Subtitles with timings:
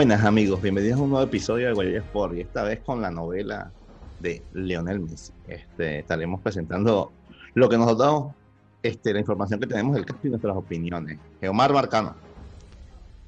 [0.00, 3.10] Buenas amigos, bienvenidos a un nuevo episodio de Guayas Sport y esta vez con la
[3.10, 3.70] novela
[4.18, 5.30] de Leonel Messi.
[5.46, 7.12] Este, estaremos presentando
[7.52, 8.34] lo que nos dado
[8.82, 11.18] este, la información que tenemos del caso y nuestras opiniones.
[11.38, 12.16] Geomar Barcano.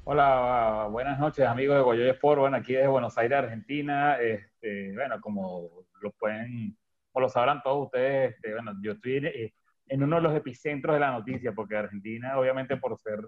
[0.05, 2.39] Hola, buenas noches amigos de Guayoyo Sport.
[2.39, 4.15] Bueno, aquí desde Buenos Aires, Argentina.
[4.15, 5.69] Este, bueno, como
[6.01, 6.75] lo pueden,
[7.11, 9.53] o lo sabrán todos ustedes, este, bueno, yo estoy
[9.89, 13.19] en uno de los epicentros de la noticia, porque Argentina, obviamente por ser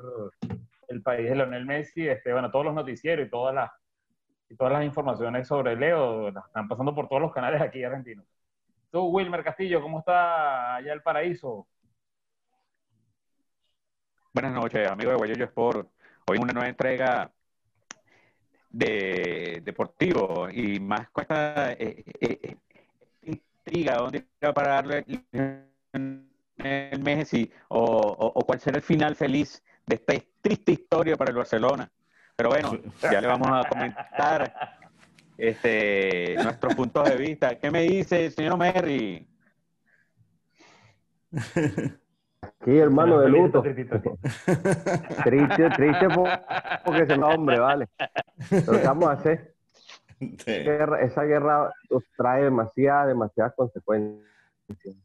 [0.95, 3.69] el país de Leonel Messi, este, bueno, todos los noticieros y todas las,
[4.49, 8.25] y todas las informaciones sobre Leo las están pasando por todos los canales aquí argentinos.
[8.91, 11.67] Tú, Wilmer Castillo, ¿cómo está allá el paraíso?
[14.33, 15.89] Buenas noches, amigos de Guayoyo Sport.
[16.27, 17.31] Hoy una nueva entrega
[18.69, 22.55] de deportivo y más cuesta eh, eh, eh,
[23.21, 25.05] intriga dónde va a parar
[25.93, 31.37] el Messi o, o cuál será el final feliz de esta triste historia para el
[31.37, 31.89] Barcelona.
[32.35, 34.79] Pero bueno, ya le vamos a comentar
[35.37, 37.55] este, nuestros puntos de vista.
[37.55, 39.27] ¿Qué me dice el señor Merry?
[42.61, 43.61] Aquí, hermano, de luto.
[43.61, 43.99] triste,
[45.69, 46.07] triste
[46.83, 47.87] porque es un hombre, vale.
[48.49, 49.55] Pero ¿qué vamos a hacer?
[50.19, 54.25] esa guerra nos trae demasiadas, demasiadas consecuencias.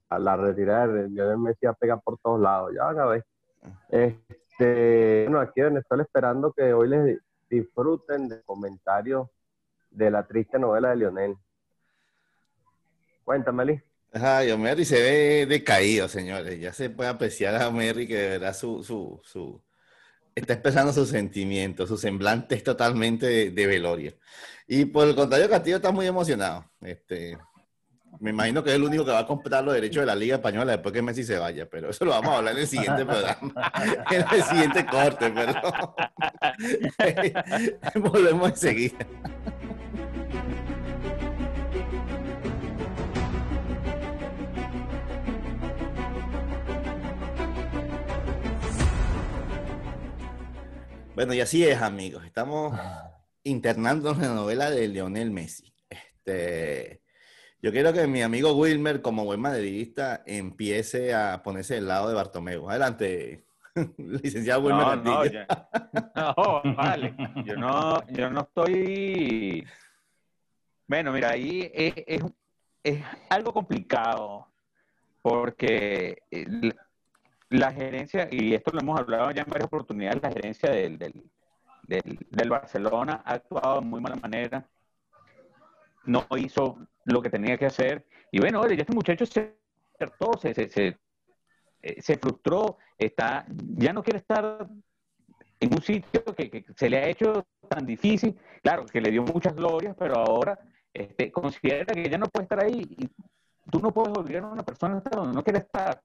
[0.09, 2.73] A la retirada de Lionel Messi a pegar por todos lados.
[2.75, 3.27] Ya van a ver.
[3.91, 9.29] Este, bueno, aquí en esperando que hoy les disfruten de comentarios
[9.91, 11.37] de la triste novela de Lionel.
[13.25, 13.83] Cuéntame, Lee.
[14.13, 16.59] Ay, Omerri se ve decaído, señores.
[16.59, 19.63] Ya se puede apreciar a Omerri que de verdad su, su, su,
[20.35, 24.15] está expresando sus sentimientos, su semblante es totalmente de, de velorio.
[24.67, 26.65] Y por el contrario, Castillo está muy emocionado.
[26.81, 27.39] Este,
[28.19, 30.37] me imagino que es el único que va a comprar los derechos de la Liga
[30.37, 33.05] Española después que Messi se vaya, pero eso lo vamos a hablar en el siguiente
[33.05, 33.73] programa,
[34.11, 35.55] en el siguiente corte, pero
[38.11, 39.07] volvemos enseguida.
[51.15, 52.25] Bueno, y así es, amigos.
[52.25, 52.79] Estamos
[53.43, 55.75] internándonos en la novela de Lionel Messi.
[55.91, 57.03] Este,
[57.63, 62.15] yo quiero que mi amigo Wilmer, como buen madridista, empiece a ponerse del lado de
[62.15, 62.71] Bartomeu.
[62.71, 63.45] Adelante,
[63.99, 64.99] licenciado Wilmer.
[64.99, 67.15] No, no, no, vale.
[67.45, 69.67] Yo no, yo no estoy.
[70.87, 72.23] Bueno, mira, ahí es,
[72.83, 74.49] es, algo complicado
[75.21, 76.23] porque
[77.51, 81.23] la gerencia, y esto lo hemos hablado ya en varias oportunidades, la gerencia del, del,
[81.87, 84.67] del Barcelona ha actuado de muy mala manera
[86.05, 88.07] no hizo lo que tenía que hacer.
[88.31, 89.61] Y bueno, ya este muchacho se
[90.41, 90.99] se, se, se,
[91.83, 94.67] eh, se, frustró, está, ya no quiere estar
[95.59, 98.37] en un sitio que, se le ha hecho tan difícil.
[98.63, 100.59] Claro, que le dio muchas glorias, pero ahora
[100.93, 102.97] este, considera que ya no puede estar ahí.
[102.99, 103.09] Y
[103.71, 106.03] tú no puedes obligar a una persona a estar donde no quiere estar.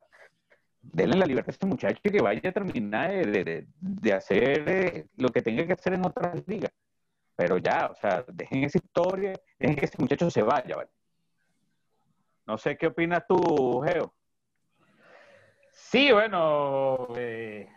[0.82, 5.30] Denle la libertad a este muchacho que vaya a terminar de, de hacer eh, lo
[5.30, 6.72] que tenga que hacer en otras ligas.
[7.36, 10.90] Pero ya, o sea, dejen esa historia, dejen que ese muchacho se vaya, ¿vale?
[12.46, 14.14] No sé qué opinas tú, Geo.
[15.72, 17.68] Sí, bueno, eh,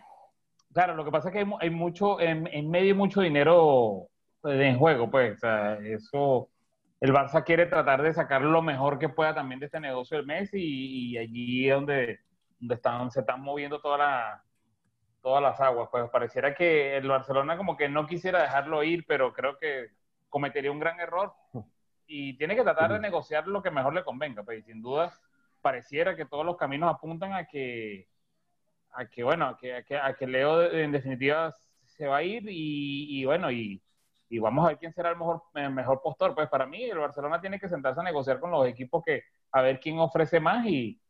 [0.73, 4.09] claro, lo que pasa es que hay, mucho, en, medio mucho dinero
[4.41, 6.51] pues, en juego, pues, o sea, eso,
[7.01, 10.27] el Barça quiere tratar de sacar lo mejor que pueda también de este negocio del
[10.27, 12.21] Messi y, y allí es donde,
[12.61, 14.48] donde están, se están moviendo todas las
[15.23, 15.89] todas las aguas.
[15.91, 19.91] Pues pareciera que el Barcelona como que no quisiera dejarlo ir, pero creo que
[20.29, 21.33] cometería un gran error
[22.07, 24.43] y tiene que tratar de negociar lo que mejor le convenga.
[24.43, 25.13] Pues sin duda
[25.61, 28.09] pareciera que todos los caminos apuntan a que,
[28.93, 31.55] a que bueno, a que, a que, Leo en definitiva
[31.85, 33.83] se va a ir y, bueno, y,
[34.29, 36.35] y, vamos a ver quién será el mejor, el mejor postor.
[36.35, 39.63] Pues para mí el Barcelona tiene que sentarse a negociar con los equipos que a
[39.63, 41.01] ver quién ofrece más y,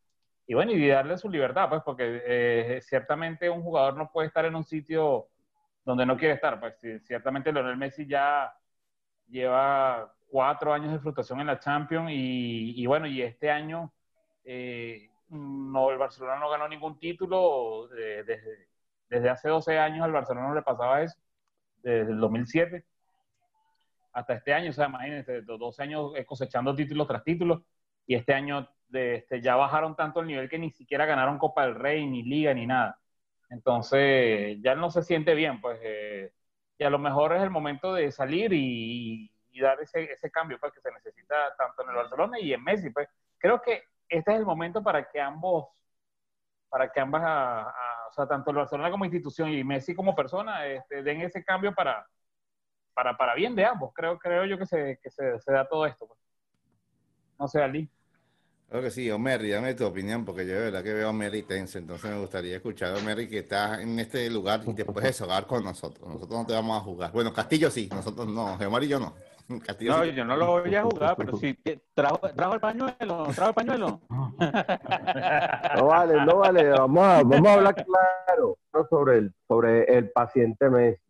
[0.51, 4.47] y bueno, y darle su libertad, pues, porque eh, ciertamente un jugador no puede estar
[4.47, 5.29] en un sitio
[5.85, 6.75] donde no quiere estar, pues
[7.05, 8.55] ciertamente Leonel Messi ya
[9.29, 13.93] lleva cuatro años de frustración en la Champions y, bueno, y este año
[14.43, 18.69] eh, no, el Barcelona no ganó ningún título, desde,
[19.11, 21.19] desde hace 12 años al Barcelona no le pasaba eso,
[21.83, 22.87] desde el 2007
[24.15, 27.63] hasta este año, o sea, imagínense, 12 años cosechando títulos tras títulos
[28.09, 31.75] y este año este, ya bajaron tanto el nivel que ni siquiera ganaron Copa del
[31.75, 32.99] Rey, ni Liga, ni nada.
[33.51, 36.33] Entonces, ya no se siente bien, pues, eh,
[36.79, 40.73] y a lo mejor es el momento de salir y, dar ese, ese cambio pues,
[40.73, 42.91] que se necesita tanto en el Barcelona y en Messi.
[42.91, 43.09] Pues.
[43.39, 45.67] Creo que este es el momento para que ambos,
[46.69, 47.67] para que ambas,
[48.09, 51.75] o sea, tanto el Barcelona como institución y Messi como persona, este, den ese cambio
[51.75, 52.07] para,
[52.95, 53.93] para, para bien de ambos.
[53.95, 56.07] Creo, creo yo que se, que se, se da todo esto.
[56.07, 56.21] Pues.
[57.39, 57.91] No sé, Ali.
[58.69, 61.43] Creo que sí, Omerri, dame tu opinión, porque yo de verdad que veo a Omerri
[61.43, 65.25] tenso, entonces me gustaría escuchar a Omerri que está en este lugar y después de
[65.25, 66.07] jugar con nosotros.
[66.07, 67.11] Nosotros no te vamos a jugar.
[67.11, 69.15] Bueno, Castillo sí, nosotros no, Geomar y yo no.
[69.67, 71.59] Castillo no, yo no lo voy a jugar, pero sí,
[71.95, 74.03] trajo, trajo el pañuelo, trajo el pañuelo.
[74.11, 78.59] No vale, no vale, vamos a, vamos a hablar claro
[78.91, 81.01] sobre el, sobre el paciente Messi.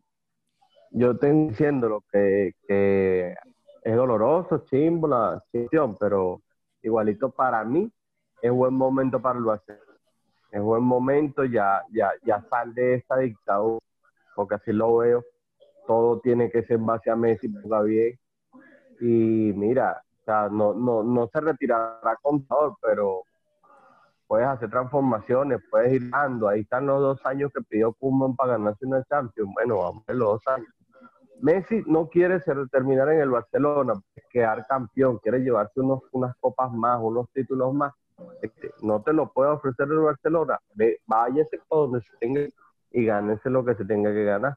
[0.92, 3.34] Yo estoy diciendo que, que
[3.82, 6.40] es doloroso, chimbo la situación, pero
[6.82, 7.90] igualito para mí
[8.42, 9.84] es buen momento para el Barcelona.
[10.50, 13.84] Es buen momento, ya, ya, ya sal de esta dictadura,
[14.34, 15.24] porque así lo veo.
[15.86, 18.18] Todo tiene que ser en base a Messi, ponga bien.
[19.00, 23.22] Y mira, o sea, no, no, no se retirará contador, pero
[24.26, 26.48] puedes hacer transformaciones, puedes ir dando.
[26.48, 29.50] Ahí están los dos años que pidió Koeman para ganarse una Champions.
[29.54, 30.77] Bueno, vamos a ver los dos años.
[31.40, 32.40] Messi no quiere
[32.70, 33.94] terminar en el Barcelona,
[34.30, 37.92] quedar campeón, quiere llevarse unos, unas copas más, unos títulos más.
[38.42, 40.58] Este, no te lo puede ofrecer el Barcelona.
[40.74, 42.40] Ve, váyase donde se tenga
[42.90, 44.56] y gánese lo que se tenga que ganar.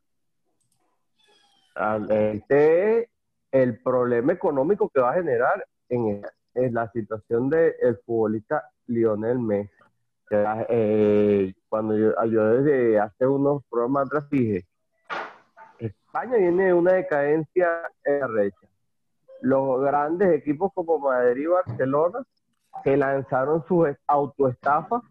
[2.09, 3.09] Este es
[3.51, 6.21] el problema económico que va a generar en,
[6.53, 9.71] la situación del futbolista Lionel Messi.
[10.69, 14.65] Eh, cuando yo, yo, desde hace unos programas atrás dije,
[16.13, 18.67] España viene una decadencia recha.
[19.39, 22.21] Los grandes equipos como Madrid y Barcelona
[22.83, 25.03] se lanzaron sus autoestafas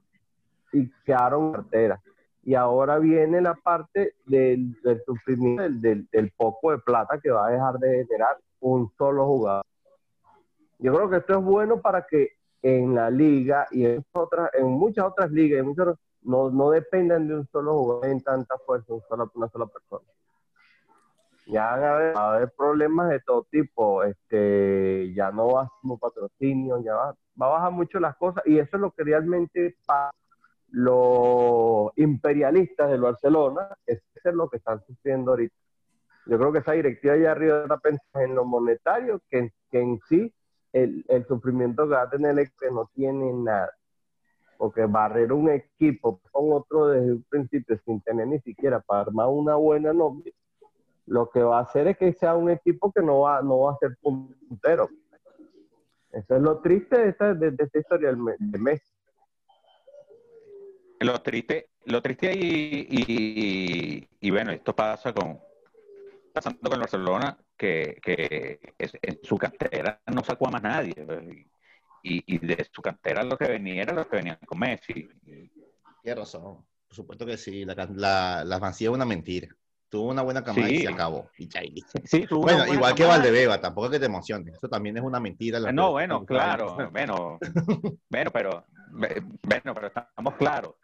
[0.74, 2.02] y quedaron carteras.
[2.42, 4.76] Y ahora viene la parte del,
[5.06, 9.64] sufrimiento, del, poco de plata que va a dejar de generar un solo jugador.
[10.80, 14.66] Yo creo que esto es bueno para que en la liga y en, otras, en
[14.66, 15.64] muchas otras ligas
[16.20, 18.92] no, no dependan de un solo jugador en tanta fuerza,
[19.34, 20.04] una sola persona
[21.50, 26.94] ya va a haber problemas de todo tipo, este, ya no va como patrocinio, ya
[26.94, 30.10] va, va a bajar mucho las cosas y eso es lo que realmente para
[30.68, 35.54] los imperialistas del Barcelona, es lo que están sufriendo ahorita.
[36.26, 40.00] Yo creo que esa directiva allá arriba está pensando en lo monetario, que, que en
[40.08, 40.32] sí
[40.72, 43.72] el, el, sufrimiento que va a tener es que no tiene nada.
[44.56, 49.28] Porque barrer un equipo con otro desde un principio sin tener ni siquiera para armar
[49.28, 50.30] una buena nómina,
[51.10, 53.72] lo que va a hacer es que sea un equipo que no va, no va
[53.72, 54.88] a ser puntero.
[56.12, 58.94] Eso es lo triste de esta, de, esta historia de Messi.
[61.00, 65.40] Lo triste, lo triste y, y, bueno, esto pasa con
[66.32, 70.94] pasando con Barcelona, que, que en su cantera no sacó a más nadie.
[72.04, 75.08] Y, y, de su cantera lo que venía era lo que venían con Messi.
[75.24, 79.48] Tienes razón, por supuesto que sí, la, la, la es una mentira.
[79.90, 81.28] Tuvo una buena camada y se acabó.
[82.30, 84.54] Bueno, igual que Valdebeba, tampoco es que te emociones.
[84.54, 85.58] Eso también es una mentira.
[85.72, 86.76] no, bueno, claro.
[86.92, 87.38] bueno,
[88.08, 90.74] bueno, pero, bueno, pero estamos claros.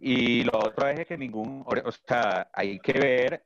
[0.00, 3.44] Y lo otro es que ningún, o sea, hay que ver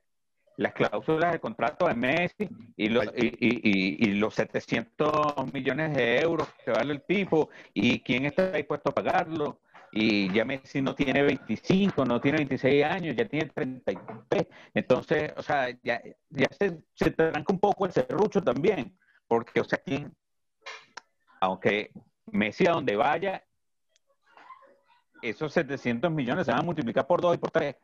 [0.56, 6.20] las cláusulas de contrato de Messi y, los, y, y, y, los 700 millones de
[6.20, 9.60] euros que vale el tipo y quién está dispuesto a pagarlo
[9.92, 14.46] y ya Messi no tiene 25, no tiene 26 años, ya tiene 33.
[14.74, 16.00] Entonces, o sea, ya,
[16.30, 20.06] ya se, se tranca un poco el serrucho también, porque, o sea, aquí,
[21.40, 21.90] aunque
[22.26, 23.42] Messi a donde vaya,
[25.22, 27.76] esos 700 millones se van a multiplicar por 2 y por 3.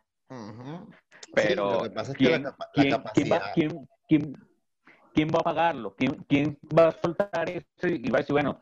[1.34, 1.82] Pero,
[2.16, 2.44] ¿quién,
[5.14, 5.94] ¿quién, va a pagarlo?
[5.94, 8.60] ¿Quién, ¿Quién va a soltar eso y va a decir, bueno,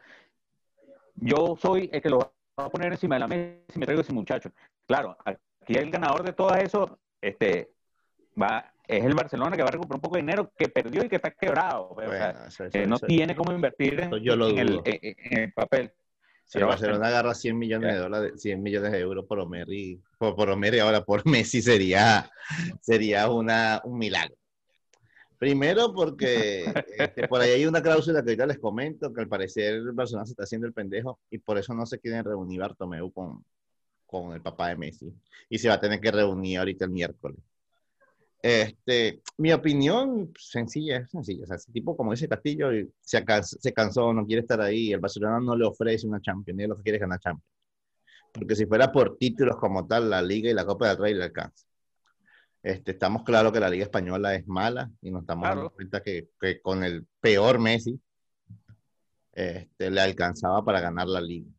[1.17, 2.33] yo soy el que lo
[2.67, 4.51] a poner encima de la mesa y me traigo ese muchacho.
[4.87, 5.39] Claro, aquí
[5.75, 7.71] el ganador de todo eso este,
[8.41, 11.09] va, es el Barcelona que va a recuperar un poco de dinero que perdió y
[11.09, 11.97] que está quebrado.
[12.87, 15.93] no tiene cómo invertir en, el, papel.
[16.45, 20.01] Si el Barcelona agarra 100 millones de dólares, 100 millones de euros por Omer y
[20.19, 22.29] por, por Omer y ahora por Messi sería,
[22.81, 24.35] sería una, un milagro.
[25.41, 26.67] Primero porque
[26.99, 30.27] este, por ahí hay una cláusula que ahorita les comento, que al parecer el Barcelona
[30.27, 33.43] se está haciendo el pendejo y por eso no se quieren reunir Bartomeu con,
[34.05, 35.11] con el papá de Messi.
[35.49, 37.39] Y se va a tener que reunir ahorita el miércoles.
[38.43, 41.45] Este, mi opinión sencilla, es sencilla.
[41.45, 42.69] O sea, ese tipo, como dice Castillo,
[43.01, 44.93] se, se cansó, no quiere estar ahí.
[44.93, 47.51] El Barcelona no le ofrece una Champions, él lo que quiere es ganar Champions.
[48.31, 51.25] Porque si fuera por títulos como tal, la Liga y la Copa del Rey le
[51.25, 51.70] alcanza.
[52.63, 56.29] Este, estamos claros que la Liga Española es mala y nos estamos dando cuenta que,
[56.39, 57.99] que, con el peor Messi
[59.33, 61.51] este, le alcanzaba para ganar la Liga.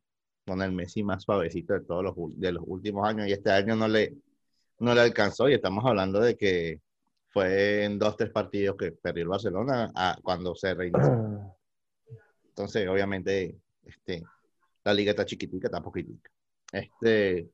[0.46, 3.76] Con el Messi más suavecito de todos los, de los últimos años y este año
[3.76, 4.16] no le,
[4.80, 6.82] no le alcanzó y estamos hablando de que
[7.30, 9.92] Fue en dos, tres partidos que perdió el Barcelona
[10.22, 11.56] cuando se reinició.
[12.50, 14.24] Entonces, obviamente, este,
[14.84, 16.30] la liga está chiquitica, está poquitica.
[16.72, 17.50] Este,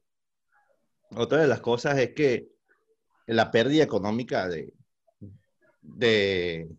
[1.12, 2.57] otra de las cosas es que
[3.36, 4.74] la pérdida económica de,
[5.82, 6.70] de,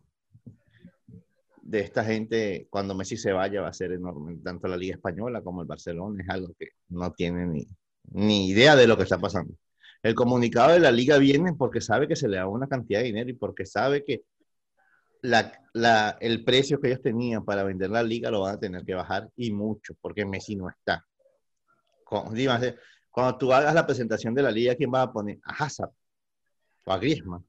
[1.63, 4.39] de esta gente cuando Messi se vaya va a ser enorme.
[4.43, 7.67] Tanto la Liga Española como el Barcelona es algo que no tiene ni,
[8.13, 9.55] ni idea de lo que está pasando.
[10.03, 13.07] El comunicado de la liga viene porque sabe que se le da una cantidad de
[13.07, 14.23] dinero y porque sabe que
[15.23, 18.95] la, el precio que ellos tenían para vender la liga lo van a tener que
[18.95, 21.05] bajar y mucho, porque Messi no está.
[22.05, 25.39] Cuando, tú hagas la presentación de la liga, ¿quién va a poner?
[25.43, 25.91] A Hazard
[26.89, 27.45] o a Griezmann.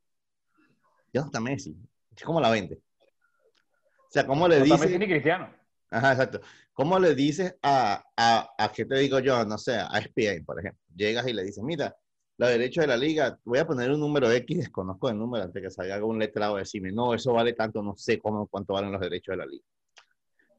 [1.14, 1.76] Ya no está Messi.
[2.16, 2.76] Es como la vende.
[2.76, 4.80] O sea, ¿cómo le dices?
[4.80, 5.50] Messi ni Cristiano.
[5.90, 6.42] Ajá, exacto.
[6.74, 9.44] ¿Cómo le dices a, a, a, qué te digo yo?
[9.46, 10.82] No sé, a SPA, por ejemplo.
[10.96, 11.96] Llegas y le dices, mira,
[12.38, 15.62] la derecho de la liga, voy a poner un número X, desconozco el número antes
[15.62, 18.92] que salga un letrado y decirme, no, eso vale tanto, no sé cómo, cuánto valen
[18.92, 19.64] los derechos de la liga.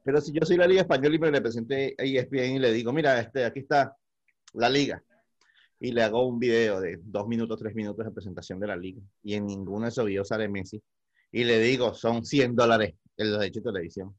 [0.03, 2.91] Pero si yo soy la Liga Española y me representé a ESPN y le digo,
[2.91, 3.95] mira, este, aquí está
[4.53, 5.03] la liga,
[5.81, 9.01] y le hago un video de dos minutos, tres minutos de presentación de la liga,
[9.21, 10.81] y en ninguno de esos videos sale Messi,
[11.33, 14.15] y le digo, son 100 dólares el derecho de televisión,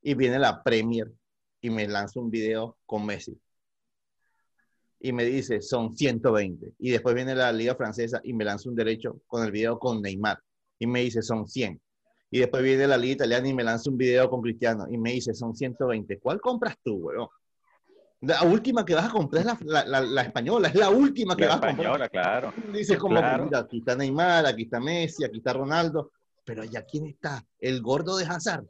[0.00, 1.12] y viene la Premier
[1.60, 3.38] y me lanza un video con Messi
[5.02, 6.74] y me dice, son 120.
[6.78, 10.00] Y después viene la Liga Francesa y me lanza un derecho con el video con
[10.00, 10.38] Neymar
[10.78, 11.80] y me dice, son 100.
[12.30, 15.12] Y después viene la Liga Italiana y me lanza un video con Cristiano y me
[15.12, 16.20] dice, son 120.
[16.20, 17.28] ¿Cuál compras tú, weón?
[18.22, 21.44] La última que vas a comprar es la, la, la, española, es la última que
[21.44, 21.80] vas a comprar.
[21.80, 22.54] española, claro.
[22.72, 26.12] Dices como, mira, aquí está Neymar, aquí está Messi, aquí está Ronaldo,
[26.44, 27.44] pero allá quién está?
[27.58, 28.64] El gordo de Hazard.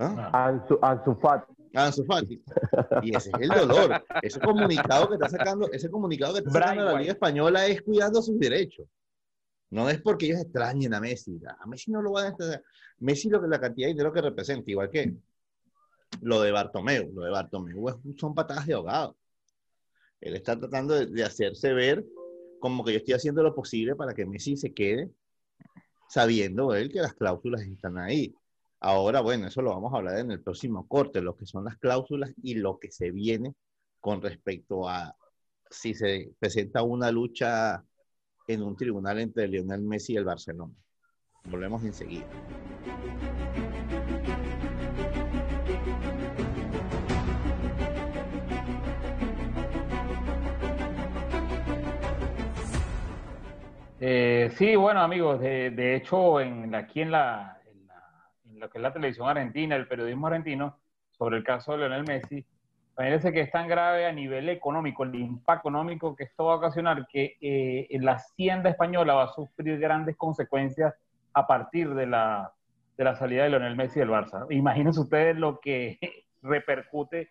[0.00, 0.30] ¿Ah?
[0.48, 1.52] Ansu, Ansu Fati.
[1.72, 2.42] Ansu Fati.
[3.02, 4.04] Y ese es el dolor.
[4.20, 8.20] Ese comunicado que está sacando, ese comunicado que está sacando la Liga Española es cuidando
[8.20, 8.88] sus derechos.
[9.70, 11.40] No es porque ellos extrañen a Messi.
[11.60, 12.62] A Messi no lo van a extrañar.
[12.98, 15.14] Messi lo que la cantidad de dinero que representa, igual que
[16.20, 17.12] lo de Bartomeu.
[17.12, 19.16] Lo de Bartomeu son patadas de ahogado.
[20.20, 22.04] Él está tratando de, de hacerse ver
[22.60, 25.10] como que yo estoy haciendo lo posible para que Messi se quede
[26.12, 28.34] sabiendo él que las cláusulas están ahí.
[28.80, 31.78] Ahora, bueno, eso lo vamos a hablar en el próximo corte, lo que son las
[31.78, 33.54] cláusulas y lo que se viene
[33.98, 35.16] con respecto a
[35.70, 37.82] si se presenta una lucha
[38.46, 40.74] en un tribunal entre Lionel Messi y el Barcelona.
[41.44, 42.28] Volvemos enseguida.
[54.04, 57.56] Eh, sí, bueno amigos, de, hecho en, aquí en la,
[58.46, 60.76] lo que es la televisión argentina, el periodismo argentino,
[61.12, 62.44] sobre el caso de Lionel Messi,
[62.96, 66.56] parece que es tan grave a nivel económico, el impacto económico que esto va a
[66.56, 70.92] ocasionar, que eh, la hacienda española va a sufrir grandes consecuencias
[71.32, 72.52] a partir de la,
[72.96, 74.48] de la salida de Lionel Messi del Barça.
[74.50, 76.00] Imagínense ustedes lo que
[76.42, 77.30] repercute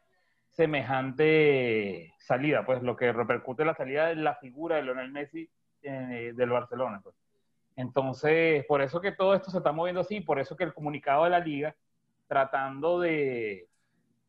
[0.51, 5.49] semejante salida, pues lo que repercute la salida de la figura de Lionel Messi
[5.83, 6.99] eh, del Barcelona.
[7.03, 7.15] Pues.
[7.75, 11.23] Entonces, por eso que todo esto se está moviendo así, por eso que el comunicado
[11.23, 11.75] de la liga,
[12.27, 13.67] tratando de,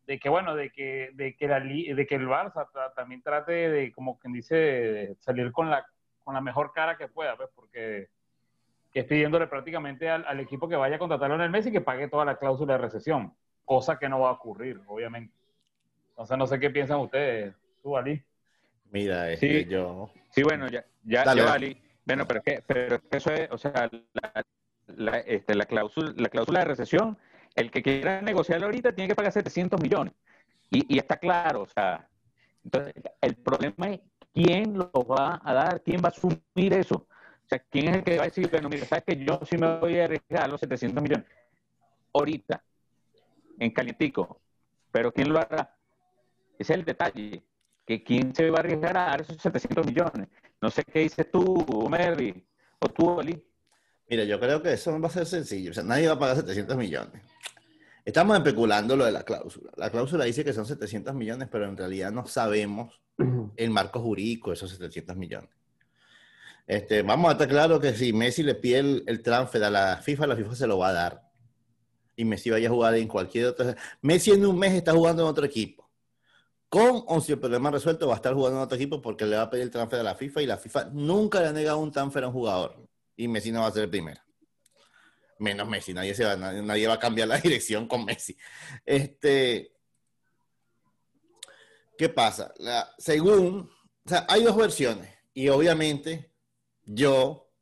[0.07, 4.19] de que, bueno, de que, de que, de que el Barça también trate de, como
[4.19, 5.87] quien dice, salir con la,
[6.25, 8.09] con la mejor cara que pueda, pues, porque
[8.95, 12.09] es pidiéndole prácticamente al, equipo que vaya a contratarlo en el mes y que pague
[12.09, 15.35] toda la cláusula de recesión, cosa que no va a ocurrir, obviamente.
[16.11, 18.23] Entonces, no sé qué piensan ustedes, tú, Ali.
[18.93, 20.11] Mira, este, yo...
[20.31, 24.45] Sí, bueno, ya, ya, Ali bueno, pero, que, pero eso es, o sea, la,
[24.87, 27.17] la, este, la, cláusula, la cláusula de recesión,
[27.55, 30.13] el que quiera negociar ahorita tiene que pagar 700 millones.
[30.71, 32.09] Y, y está claro, o sea,
[32.65, 34.01] entonces el problema es
[34.35, 36.97] quién lo va a dar, quién va a asumir eso.
[36.97, 39.57] O sea, quién es el que va a decir, bueno, mira, sabes que yo sí
[39.57, 41.27] me voy a arriesgar los 700 millones.
[42.13, 42.63] Ahorita,
[43.59, 44.41] en calientico.
[44.91, 45.75] Pero ¿quién lo hará?
[46.59, 47.43] Ese es el detalle.
[47.87, 50.29] Que quién se va a arriesgar a dar esos 700 millones.
[50.61, 52.47] No sé qué dices tú, Merry,
[52.79, 53.43] o tú, Ali.
[54.09, 55.71] Mira, yo creo que eso no va a ser sencillo.
[55.71, 57.23] O sea, nadie va a pagar 700 millones.
[58.05, 59.73] Estamos especulando lo de la cláusula.
[59.77, 63.01] La cláusula dice que son 700 millones, pero en realidad no sabemos
[63.57, 65.51] el marco jurídico de esos 700 millones.
[66.67, 69.97] Este, vamos a estar claro que si Messi le pide el, el, transfer a la
[69.97, 71.31] FIFA, la FIFA se lo va a dar.
[72.15, 73.75] Y Messi vaya a jugar en cualquier otro.
[74.03, 75.82] Messi en un mes está jugando en otro equipo
[76.73, 79.37] con o si el problema resuelto va a estar jugando en otro equipo porque le
[79.37, 81.77] va a pedir el transfer a la FIFA y la FIFA nunca le ha negado
[81.77, 82.89] un transfer a un jugador.
[83.15, 84.19] Y Messi no va a ser el primero.
[85.39, 88.39] Menos Messi, nadie, se va, nadie, va a cambiar la dirección con Messi.
[88.87, 89.77] Este,
[91.99, 92.55] ¿Qué pasa?
[92.97, 93.71] según,
[94.07, 96.33] o sea, hay dos versiones y obviamente
[96.87, 97.53] yo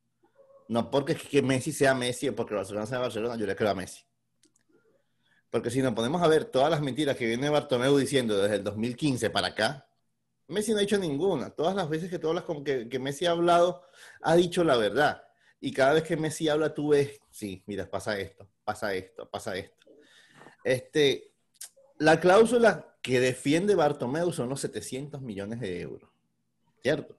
[0.69, 3.75] no porque que Messi sea Messi o porque Barcelona sea Barcelona, yo le creo a
[3.75, 4.05] Messi.
[5.50, 8.64] Porque si nos ponemos a ver todas las mentiras que viene Bartomeu diciendo desde el
[8.64, 9.87] 2015 para acá,
[10.47, 11.50] Messi no ha dicho ninguna.
[11.50, 13.83] Todas las veces que tú hablas con que, que Messi ha hablado,
[14.23, 15.25] ha dicho la verdad.
[15.61, 19.57] Y cada vez que Messi habla, tú ves, sí, mira, pasa esto, pasa esto, pasa
[19.57, 19.88] esto.
[20.64, 21.33] Este,
[21.99, 26.11] la cláusula que defiende Bartomeu son los 700 millones de euros.
[26.83, 27.16] ¿Cierto?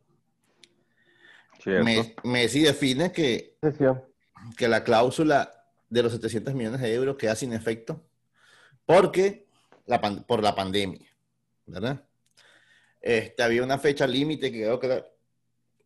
[2.24, 3.58] Messi define que,
[4.58, 5.52] que la cláusula
[5.90, 8.04] de los 700 millones de euros queda sin efecto
[8.86, 9.46] porque
[10.28, 11.10] por la pandemia,
[11.66, 12.04] ¿verdad?
[13.02, 15.06] Este, había una fecha límite que creo que era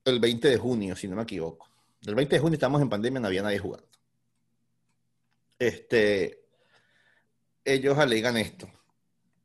[0.05, 1.69] el 20 de junio, si no me equivoco.
[2.05, 3.87] El 20 de junio estamos en pandemia, no había nadie jugando.
[5.57, 6.45] Este,
[7.63, 8.69] ellos alegan esto.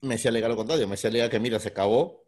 [0.03, 0.89] Messi alega lo contrario.
[0.89, 2.25] Messi alega que, mira, se acabó.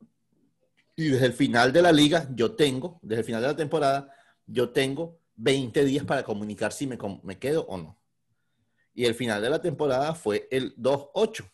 [0.95, 4.14] Y desde el final de la liga, yo tengo, desde el final de la temporada,
[4.47, 7.99] yo tengo 20 días para comunicar si me, me quedo o no.
[8.94, 11.49] Y el final de la temporada fue el 2-8.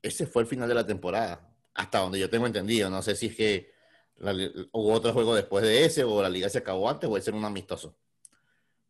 [0.00, 2.90] Ese fue el final de la temporada, hasta donde yo tengo entendido.
[2.90, 3.72] No sé si es que
[4.72, 7.44] hubo otro juego después de ese, o la liga se acabó antes, o ser un
[7.44, 7.96] amistoso.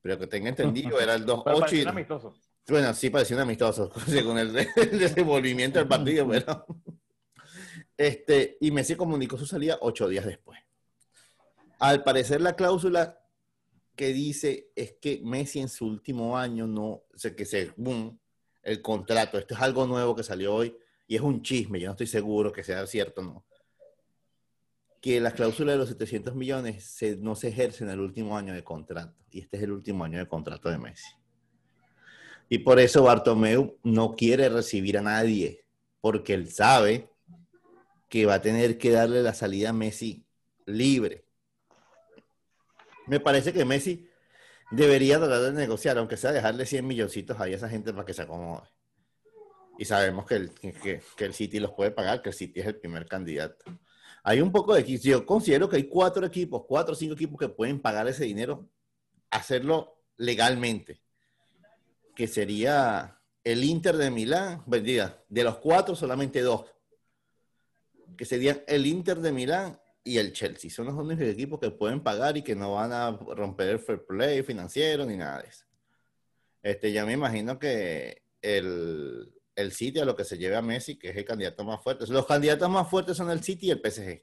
[0.01, 1.89] Pero que tenga entendido, era el 2-8.
[1.89, 2.35] amistoso.
[2.69, 3.91] Bueno, sí parecía un amistoso,
[4.25, 6.67] con el, desenvolvimiento del partido, pero.
[7.95, 10.59] Este, y Messi comunicó su salida ocho días después.
[11.79, 13.22] Al parecer, la cláusula
[13.97, 18.19] que dice es que Messi en su último año no, o sea, que según
[18.63, 20.77] el contrato, esto es algo nuevo que salió hoy
[21.07, 23.45] y es un chisme, yo no estoy seguro que sea cierto no,
[25.01, 28.63] que la cláusula de los 700 millones no se ejerce en el último año de
[28.63, 31.11] contrato y este es el último año de contrato de Messi.
[32.49, 35.65] Y por eso Bartomeu no quiere recibir a nadie,
[36.03, 37.09] porque él sabe
[38.11, 40.27] que va a tener que darle la salida a Messi
[40.67, 41.25] libre.
[43.13, 44.09] Me parece que Messi
[44.71, 48.15] debería tratar de negociar, aunque sea dejarle 100 milloncitos ahí a esa gente para que
[48.15, 48.67] se acomode.
[49.79, 52.77] Y sabemos que el, que, el City los puede pagar, que el City es el
[52.77, 53.67] primer candidato.
[54.25, 54.99] Hay un poco de...
[54.99, 58.67] Yo considero que hay cuatro equipos, cuatro o cinco equipos que pueden pagar ese dinero,
[59.29, 61.03] hacerlo legalmente
[62.17, 66.65] que sería el Inter de Milán, vendida, pues, de los cuatro solamente dos,
[68.17, 70.71] que serían el Inter de Milán y el Chelsea.
[70.71, 74.05] Son los únicos equipos que pueden pagar y que no van a romper el fair
[74.05, 75.65] play financiero ni nada de eso.
[76.63, 80.99] Este, ya me imagino que el, el City a lo que se lleve a Messi,
[80.99, 82.07] que es el candidato más fuerte.
[82.09, 84.23] Los candidatos más fuertes son el City y el PSG.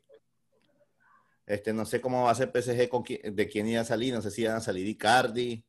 [1.46, 4.22] Este, no sé cómo va a ser PSG, con de quién iba a salir, no
[4.22, 5.66] sé si iban a salir Icardi,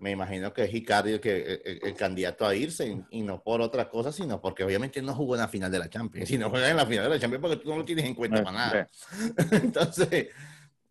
[0.00, 3.88] me imagino que es Icardi el, que, el, candidato a irse y, no por otra
[3.90, 6.26] cosa, sino porque obviamente no jugó en la final de la Champions.
[6.26, 8.14] Si no juega en la final de la Champions, porque tú no lo tienes en
[8.14, 8.88] cuenta para nada.
[9.50, 10.28] Entonces,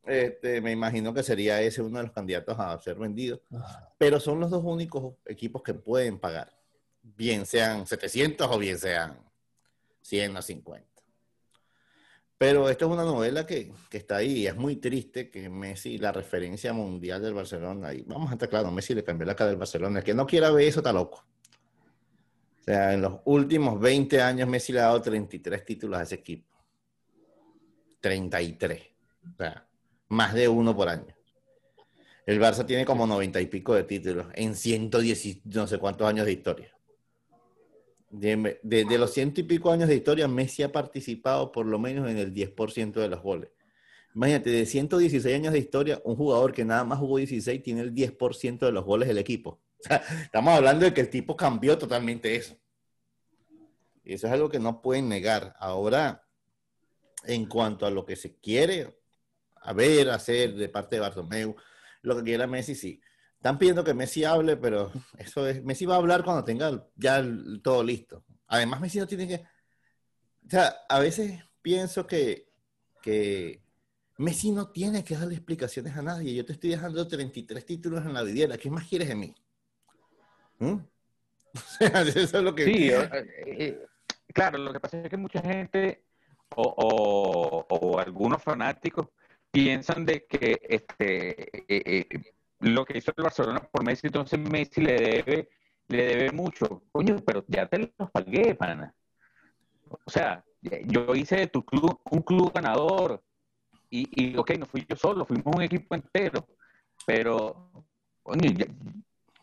[0.05, 3.41] este, me imagino que sería ese uno de los candidatos a ser vendido.
[3.97, 6.53] Pero son los dos únicos equipos que pueden pagar,
[7.01, 9.17] bien sean 700 o bien sean
[10.01, 10.88] 100 o 50.
[12.39, 16.13] Pero esta es una novela que, está ahí y es muy triste que Messi, la
[16.13, 19.59] referencia mundial del Barcelona, y vamos a estar claros, Messi le cambió la cara del
[19.59, 19.99] Barcelona.
[19.99, 21.25] El que no quiera ver eso está loco.
[22.61, 26.15] O sea, en los últimos 20 años Messi le ha dado 33 títulos a ese
[26.15, 26.47] equipo.
[27.99, 28.83] 33.
[29.33, 29.67] O sea,
[30.07, 31.13] más de uno por año.
[32.25, 36.25] El Barça tiene como 90 y pico de títulos en 110 no sé cuántos años
[36.25, 36.73] de historia.
[38.09, 42.17] De, los ciento y pico años de historia, Messi ha participado por lo menos en
[42.17, 43.49] el 10% de los goles.
[44.15, 47.93] Imagínate, de 116 años de historia, un jugador que nada más jugó 16 tiene el
[47.93, 49.61] 10% de los goles del equipo.
[50.23, 52.57] estamos hablando de que el tipo cambió totalmente eso.
[54.03, 55.55] Y eso es algo que no pueden negar.
[55.59, 56.25] Ahora,
[57.25, 58.99] en cuanto a lo que se quiere
[59.61, 61.55] a ver, hacer de parte de Bartomeu,
[62.01, 63.01] lo que quiera Messi, sí.
[63.39, 67.23] Están pidiendo que Messi hable, pero eso es, Messi va a hablar cuando tenga ya
[67.63, 68.25] todo listo.
[68.47, 69.35] Además, Messi no tiene que...
[69.35, 72.49] O sea, a veces pienso que,
[73.01, 73.63] que
[74.17, 76.35] Messi no tiene que darle explicaciones a nadie.
[76.35, 78.57] Yo te estoy dejando 33 títulos en la vidiera.
[78.57, 79.33] ¿Qué más quieres de mí?
[80.59, 80.75] ¿Mm?
[81.55, 82.65] O sea, eso es lo que...
[82.65, 83.09] Sí, eh,
[83.47, 83.85] eh,
[84.33, 86.03] claro, lo que pasa es que mucha gente
[86.55, 89.07] o, o, algunos fanáticos
[89.49, 92.05] piensan de que este, eh,
[92.59, 95.49] lo que hizo el Barcelona por Messi, entonces Messi le debe,
[95.87, 96.83] le debe mucho.
[96.91, 98.93] Coño, pero ya te los pagué, pana.
[100.05, 103.23] O sea, yo hice de tu club un club ganador.
[103.89, 106.47] Y, y ok, no fui yo solo, fuimos un equipo entero.
[107.05, 107.71] Pero,
[108.21, 108.51] coño,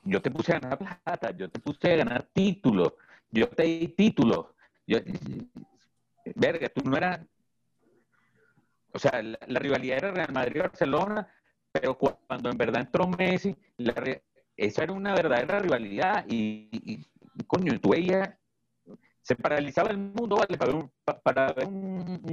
[0.04, 2.92] yo te puse a ganar plata, yo te puse a ganar títulos,
[3.30, 4.46] yo te di títulos.
[4.86, 4.98] Yo,
[6.34, 7.20] verga, tú no eras.
[8.92, 11.28] O sea, la, la rivalidad era Real Madrid-Barcelona,
[11.80, 13.56] pero cuando en verdad entró Messi,
[14.56, 17.04] esa era una verdadera rivalidad y,
[17.46, 18.30] coño, tú veías,
[19.22, 20.36] se paralizaba el mundo.
[20.36, 21.68] Para ver un, para ver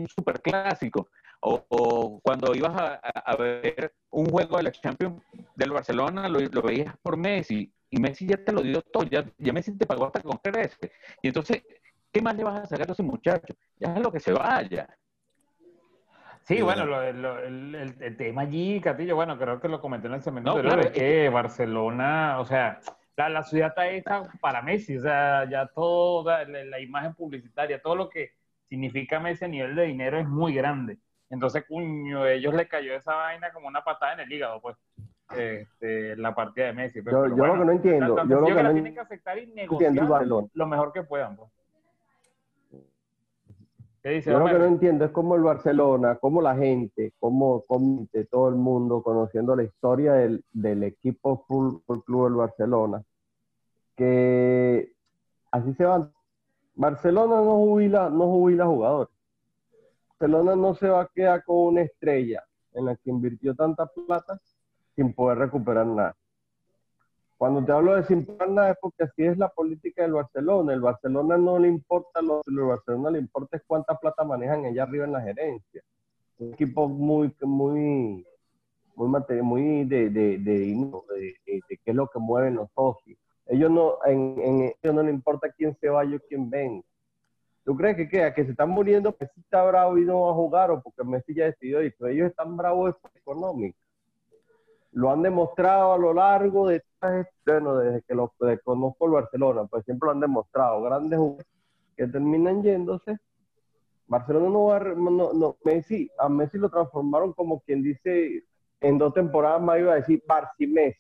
[0.10, 1.10] superclásico.
[1.42, 5.22] O, cuando ibas a, ver un juego de la Champions
[5.56, 9.78] del Barcelona, lo, veías por Messi, y Messi ya te lo dio todo, ya, Messi
[9.78, 10.92] te pagó hasta con crece.
[11.22, 11.64] Y entonces,
[12.12, 13.54] ¿qué más le vas a sacar a ese muchacho?
[13.78, 14.88] Ya es lo que se vaya.
[16.44, 20.82] Sí, bueno, el, tema allí, Catillo, bueno, creo que lo comenté en el seminario, no,
[20.82, 22.80] es que Barcelona, o sea,
[23.16, 28.10] la, ciudad está hecha para Messi, o sea, ya toda la, imagen publicitaria, todo lo
[28.10, 28.32] que
[28.68, 30.98] significa Messi a nivel de dinero es muy grande.
[31.30, 34.76] Entonces, cuño, ellos le cayó esa vaina como una patada en el hígado, pues,
[35.36, 37.02] este, la partida de Messi.
[37.02, 39.94] Pues, yo, lo que no entiendo, yo lo que, no tienen que aceptar y negociar
[40.54, 41.50] lo mejor que puedan, pues.
[44.04, 48.50] Yo lo que no entiendo es cómo el Barcelona, cómo la gente, cómo, cómo todo
[48.50, 53.04] el mundo, conociendo la historia del, del equipo Fútbol Club del Barcelona,
[53.96, 54.92] que
[55.52, 56.12] así se van.
[56.76, 59.14] Barcelona no jubila, no jubila jugadores.
[60.10, 64.38] Barcelona no se va a quedar con una estrella en la que invirtió tanta plata
[64.96, 66.16] sin poder recuperar nada.
[67.38, 70.74] Cuando te hablo de sin es porque así es la política del Barcelona.
[70.74, 74.66] El Barcelona no le importa, lo que el Barcelona le importa es cuánta plata manejan
[74.66, 75.82] allá arriba en la gerencia.
[76.38, 78.26] Un equipo muy, muy,
[78.96, 81.04] muy, muy de, de, de,
[81.46, 83.18] qué es lo que mueven los socios.
[83.48, 86.84] Ellos no, en, ellos no le importa quién se vaya o quién venga.
[87.66, 88.34] ¿Tú crees que queda?
[88.34, 91.34] Que se están muriendo, Messi está bravo y no va a jugar o porque Messi
[91.34, 91.96] ya decidió ir.
[91.98, 93.78] Pero ellos están bravos por económico
[94.94, 96.84] lo han demostrado a lo largo de
[97.46, 101.48] bueno, desde que lo conozco el Barcelona, pues siempre lo han demostrado, grandes jugadores
[101.96, 103.18] que terminan yéndose.
[104.08, 108.44] Barcelona no va a, no, no, Messi, a Messi lo transformaron como quien dice,
[108.82, 111.00] en dos temporadas más iba a decir Barci Messi.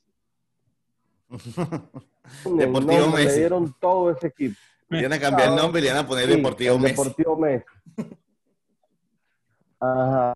[2.57, 3.25] Deportivo Messi.
[3.25, 4.55] Le dieron todo ese equipo.
[4.89, 6.95] Vienen a cambiar el nombre y le van a poner Deportivo Messi.
[6.95, 7.65] Deportivo Messi.
[9.79, 10.33] Ajá.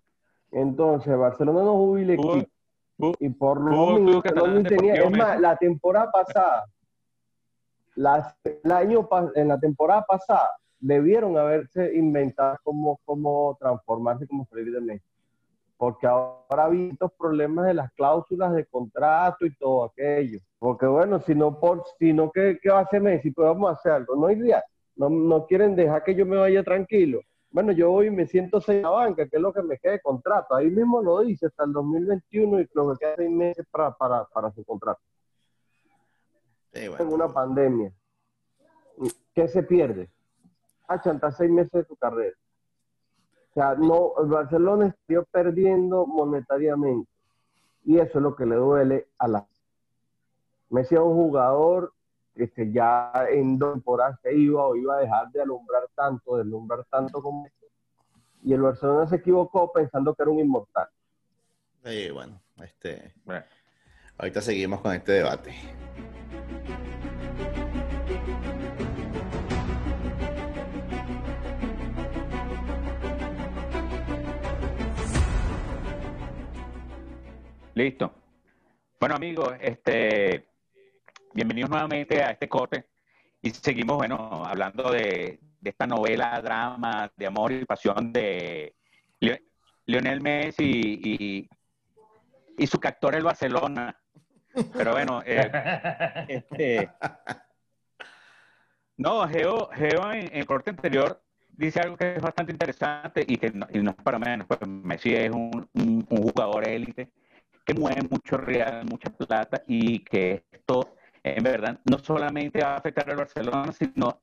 [0.52, 2.57] Entonces, Barcelona no jubila equipo
[2.98, 4.24] y por lo menos
[4.68, 6.66] tenía, es más, la temporada pasada,
[7.96, 14.82] el año, en la temporada pasada, debieron haberse inventado cómo, cómo transformarse como Freddy de
[14.82, 15.06] Messi.
[15.78, 20.40] Porque ahora ha habido problemas de las cláusulas de contrato y todo aquello.
[20.58, 23.30] Porque bueno, si no, por, si no ¿qué, ¿qué va a hacer Messi?
[23.30, 24.16] Pues vamos a hacer algo.
[24.16, 24.64] No hay día.
[24.96, 28.84] No, no quieren dejar que yo me vaya tranquilo bueno, yo hoy me siento seis
[28.84, 30.56] la banca, que es lo que me queda de contrato.
[30.56, 34.26] Ahí mismo lo dice, hasta el 2021 y lo que queda seis meses para, para,
[34.26, 35.02] para su contrato.
[36.74, 37.92] En una pandemia.
[39.34, 40.10] ¿Qué se pierde?
[40.88, 42.36] Ah, hasta seis meses de tu carrera.
[43.50, 47.10] O sea, no, el Barcelona estuvo perdiendo monetariamente.
[47.84, 49.48] Y eso es lo que le duele a la.
[50.70, 51.94] Messi es un jugador
[52.38, 56.44] que ya en dos temporadas se iba o iba a dejar de alumbrar tanto, de
[56.44, 57.48] alumbrar tanto como...
[58.44, 60.88] Y el Barcelona se equivocó pensando que era un inmortal.
[61.84, 63.14] Sí, bueno, este...
[64.18, 65.56] Ahorita seguimos con este debate.
[77.74, 78.12] Listo.
[79.00, 80.48] Bueno, amigos, este,
[81.38, 82.88] bienvenidos nuevamente a este corte
[83.44, 88.74] y seguimos, bueno, hablando de, esta novela, drama, de amor y pasión de
[89.86, 91.48] Lionel Messi
[92.58, 93.96] y, su captor el Barcelona.
[94.76, 95.52] Pero bueno, eh,
[96.28, 96.90] este,
[98.98, 103.52] no, Geo, Geo en, el corte anterior dice algo que es bastante interesante y que
[103.52, 104.48] no, es para menos.
[104.48, 107.12] Pues Messi es un, un jugador élite
[107.64, 110.97] que mueve mucho real, mucha plata y que esto
[111.36, 114.22] en verdad no solamente va a afectar al Barcelona, sino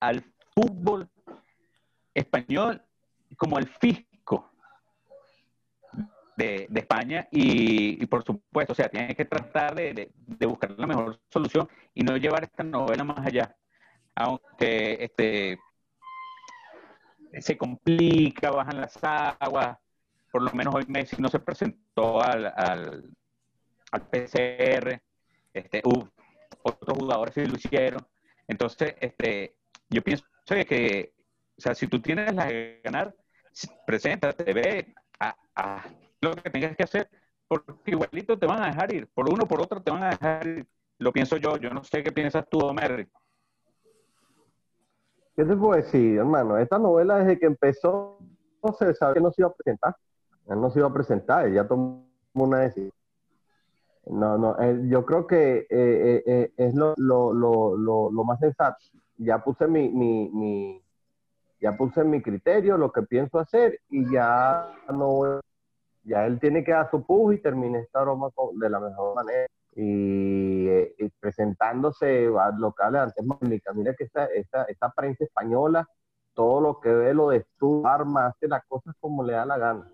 [0.00, 0.22] al
[0.54, 1.08] fútbol
[2.12, 2.82] español
[3.36, 4.50] como al fisco
[6.36, 10.12] de, España y, por supuesto, o sea, tiene que tratar de,
[10.46, 13.56] buscar la mejor solución y no llevar esta novela más allá.
[14.14, 15.58] Aunque este
[17.40, 19.78] se complica, bajan las aguas,
[20.30, 23.04] por lo menos hoy Messi no se presentó al, al,
[24.10, 25.00] PCR,
[25.52, 26.04] este, uh,
[26.64, 28.04] otros jugadores sí lo hicieron.
[28.48, 29.56] Entonces, este,
[29.88, 31.14] yo pienso que,
[31.56, 33.14] o sea, si tú tienes la de ganar,
[33.86, 34.94] preséntate, ve,
[36.20, 37.08] lo que tengas que hacer,
[37.46, 40.46] porque igualito te van a dejar ir, por uno por otro te van a dejar
[40.46, 40.66] ir.
[40.98, 43.08] Lo pienso yo, yo no sé qué piensas tú, Omer.
[45.36, 46.56] ¿Qué te puedo decir, hermano?
[46.58, 48.18] Esta novela desde que empezó,
[48.62, 49.96] no se sabe que no se iba a presentar.
[50.46, 52.92] Él no se iba a presentar, él ya tomó una decisión.
[54.06, 58.76] No, no, eh, yo creo que eh, eh, es lo, lo, lo, más sensato.
[59.16, 60.82] Ya puse mi, mi, mi,
[61.60, 65.40] ya puse mi criterio, lo que pienso hacer y ya no,
[66.02, 69.46] ya él tiene que dar su push y termine esta broma de la mejor manera.
[69.76, 70.68] Y,
[71.20, 73.24] presentándose a locales antes
[73.74, 75.88] mira que esta, esta, esta prensa española,
[76.34, 79.58] todo lo que ve lo de su arma, hace las cosas como le da la
[79.58, 79.93] gana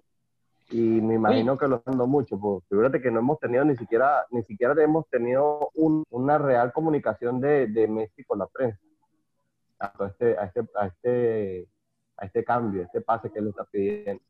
[0.71, 4.25] y me imagino que lo ando mucho, pues fíjate que no hemos tenido ni siquiera,
[4.31, 8.79] ni siquiera hemos tenido una real comunicación de, de, Messi con la prensa
[9.81, 11.69] a este, a este, a este,
[12.17, 14.23] a este cambio, este pase que le está pidiendo.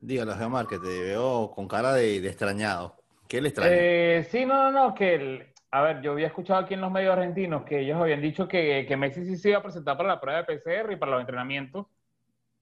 [0.00, 2.96] Dígalo, Geomar, que te veo con cara de, extrañado.
[3.26, 3.72] ¿Qué le extraña?
[3.74, 6.92] Eh, sí, no, no, no, que el, a ver, yo había escuchado aquí en los
[6.92, 10.10] medios argentinos que ellos habían dicho que, que Messi sí se iba a presentar para
[10.10, 11.86] la prueba de PCR y para los entrenamientos,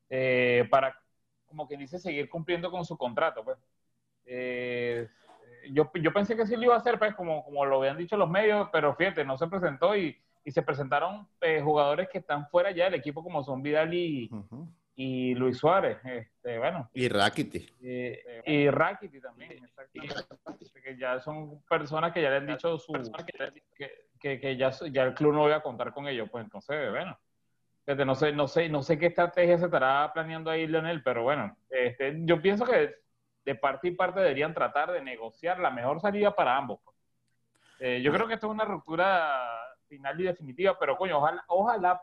[0.09, 1.02] eh, para
[1.53, 3.59] como que dice, seguir cumpliendo con su contrato, pues.
[4.25, 5.07] Eh,
[5.71, 8.17] yo, yo, pensé que sí lo iba a hacer, pues, como, como lo habían dicho
[8.17, 12.49] los medios, pero fíjate, no se presentó y, y se presentaron eh, jugadores que están
[12.49, 14.31] fuera ya del equipo, como son Vidal y,
[14.97, 16.89] y Luis Suárez, este, bueno.
[16.95, 17.69] Y Rakiti.
[18.47, 19.69] y Rakiti también,
[20.83, 22.93] Que ya son personas que ya le han dicho su,
[23.77, 26.91] que, que, que ya, ya el club no va a contar con ellos, pues entonces,
[26.91, 27.19] bueno
[27.87, 31.57] no sé, no sé, no sé qué estrategia se estará planeando ahí Leonel, pero bueno,
[31.69, 32.95] este, yo pienso que
[33.45, 36.81] de parte y parte deberían tratar de negociar la mejor salida para ambos.
[36.85, 36.97] Pues.
[37.81, 39.41] Eh, yo creo que esto es una ruptura
[39.89, 42.03] final y definitiva, pero coño, ojalá, ojalá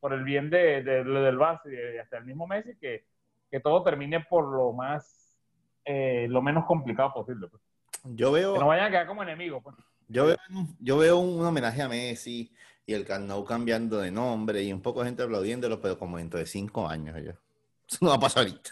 [0.00, 3.04] por el bien de, del base y hasta el mismo Messi, que,
[3.50, 5.36] que todo termine por lo más,
[5.84, 7.48] eh, lo menos complicado posible.
[7.48, 7.62] Pues.
[8.04, 8.54] Yo veo...
[8.54, 9.62] Que no vayan a quedar como enemigos.
[9.62, 9.76] Pues.
[10.08, 10.36] Yo veo,
[10.80, 12.50] yo veo un homenaje a Messi
[12.88, 16.40] y el Carnot cambiando de nombre y un poco de gente aplaudiéndolo, pero como dentro
[16.40, 17.38] de cinco años ya.
[17.86, 18.70] Eso no va a pasar ahorita.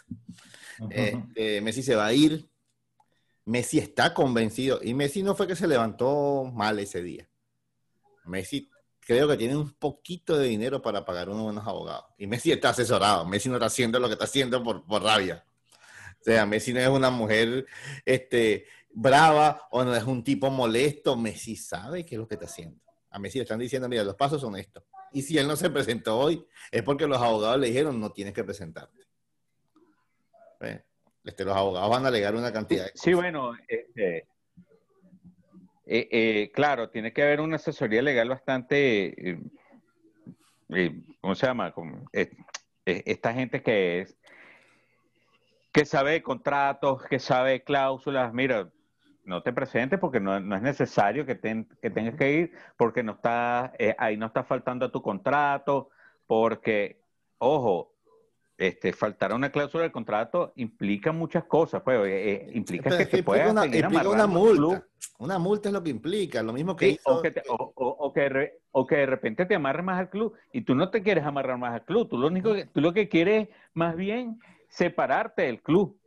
[0.88, 2.48] Este, Messi se va a ir.
[3.44, 4.80] Messi está convencido.
[4.82, 7.28] Y Messi no fue que se levantó mal ese día.
[8.24, 12.06] Messi creo que tiene un poquito de dinero para pagar unos buenos abogados.
[12.16, 13.26] Y Messi está asesorado.
[13.26, 15.44] Messi no está haciendo lo que está haciendo por, por rabia.
[16.18, 17.66] O sea, Messi no es una mujer
[18.06, 21.18] este, brava o no es un tipo molesto.
[21.18, 22.85] Messi sabe qué es lo que está haciendo
[23.16, 24.84] a Messi le están diciendo, mira, los pasos son estos.
[25.10, 28.34] Y si él no se presentó hoy, es porque los abogados le dijeron, no tienes
[28.34, 29.06] que presentarte.
[31.24, 34.18] Este, los abogados van a alegar una cantidad Sí, bueno, este,
[35.86, 39.30] eh, eh, claro, tiene que haber una asesoría legal bastante,
[40.68, 41.72] eh, ¿cómo se llama?
[42.84, 44.18] esta gente que es,
[45.72, 48.70] que sabe contratos, que sabe cláusulas, mira,
[49.26, 53.94] no te presentes porque no, es necesario que, tengas que ir, porque no está, eh,
[53.98, 55.90] ahí no está faltando a tu contrato,
[56.26, 57.02] porque,
[57.38, 57.92] ojo,
[58.56, 63.22] este, faltar una cláusula del contrato implica muchas cosas, pues, eh, eh, implica que te
[63.22, 64.86] puedas una, implica una multa.
[65.18, 68.96] Una multa es lo que implica, lo mismo que o, que o, que o, que
[68.96, 71.84] de repente te amarres más al club y tú no te quieres amarrar más al
[71.84, 75.98] club, tú lo único que, tú lo que quieres más bien separarte del club.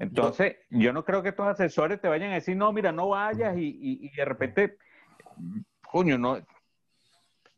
[0.00, 3.56] Entonces, yo no creo que estos asesores te vayan a decir, no, mira, no vayas
[3.58, 4.78] y, de repente,
[5.90, 6.38] coño, no,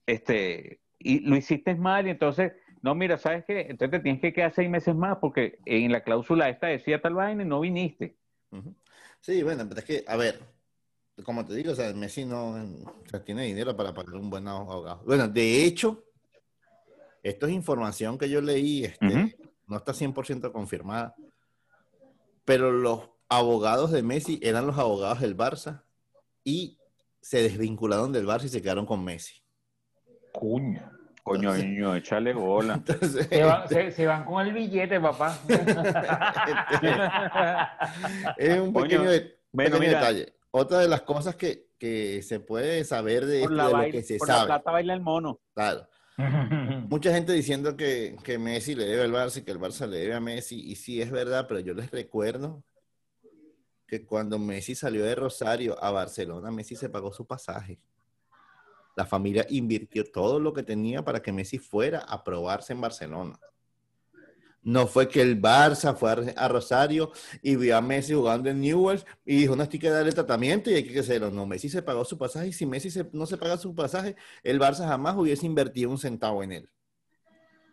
[0.06, 3.66] este, y lo hiciste mal y entonces, no, mira, ¿sabes qué?
[3.68, 7.14] Entonces te tienes que quedar seis meses más porque en la cláusula esta decía tal
[7.14, 8.16] vaina y no viniste.
[9.20, 10.40] Sí, bueno, pero es que, a ver,
[11.24, 12.56] como te digo, o sea, Messi no
[13.24, 15.02] tiene dinero para pagar un buen abogado.
[15.04, 16.04] Bueno, de hecho,
[17.22, 21.14] esto es información que yo leí, este, no está 100% confirmada
[22.50, 25.84] pero los abogados de Messi eran los abogados del Barça
[26.42, 26.80] y
[27.20, 29.40] se desvincularon del Barça y se quedaron con Messi.
[30.32, 30.90] Cuño.
[31.22, 32.82] Coño, niño, échale bola.
[33.92, 35.38] se, van, con el billete, papá.
[38.36, 39.10] es un pequeño,
[39.52, 40.34] detalle.
[40.50, 41.68] Otra de las cosas que,
[42.24, 44.40] se puede saber de, esto, lo que se sabe.
[44.40, 45.38] La plata baila el mono.
[45.54, 45.86] Claro.
[46.88, 49.98] Mucha gente diciendo que, que, Messi le debe al Barça y que el Barça le
[49.98, 52.62] debe a Messi, y sí es verdad, pero yo les recuerdo
[53.86, 57.80] que cuando Messi salió de Rosario a Barcelona, Messi se pagó su pasaje.
[58.96, 63.38] La familia invirtió todo lo que tenía para que Messi fuera a probarse en Barcelona.
[64.62, 69.06] No fue que el Barça fue a, Rosario y vio a Messi jugando en Newell's
[69.24, 71.30] y dijo, no, estoy que darle tratamiento y hay que hacerlo.
[71.30, 74.60] No, Messi se pagó su pasaje y si Messi no se paga su pasaje, el
[74.60, 76.70] Barça jamás hubiese invertido un centavo en él.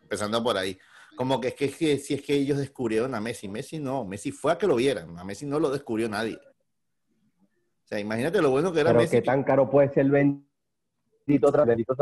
[0.04, 0.78] Empezando por ahí.
[1.18, 3.50] Como que es que, si es que ellos descubrieron a Messi.
[3.50, 5.18] Messi no, Messi fue a que lo vieran.
[5.20, 6.38] A Messi no lo descubrió nadie.
[6.38, 9.18] O sea, imagínate lo bueno que era Messi.
[9.18, 10.06] ¿Qué tan caro puede ser
[11.28, 11.40] el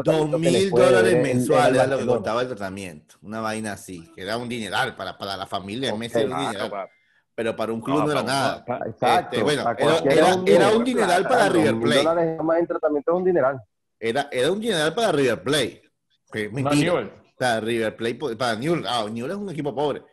[0.04, 3.16] Dos mil dólares mensuales es lo que costaba el tratamiento.
[3.22, 6.20] Una vaina así, que era un dineral para, para la familia de Messi.
[7.34, 8.66] pero para un club no, era nada.
[8.86, 9.36] Exacto.
[9.36, 9.64] Este, bueno,
[10.06, 10.36] era,
[10.76, 12.44] un, dineral para River Plate.
[12.44, 13.62] más en tratamiento es un dineral.
[14.00, 15.82] Era, era un dineral para River Plate.
[16.52, 17.22] mentira.
[17.38, 18.86] Para River Plate, para Newell.
[18.88, 20.04] Ah, Newell es un equipo pobre.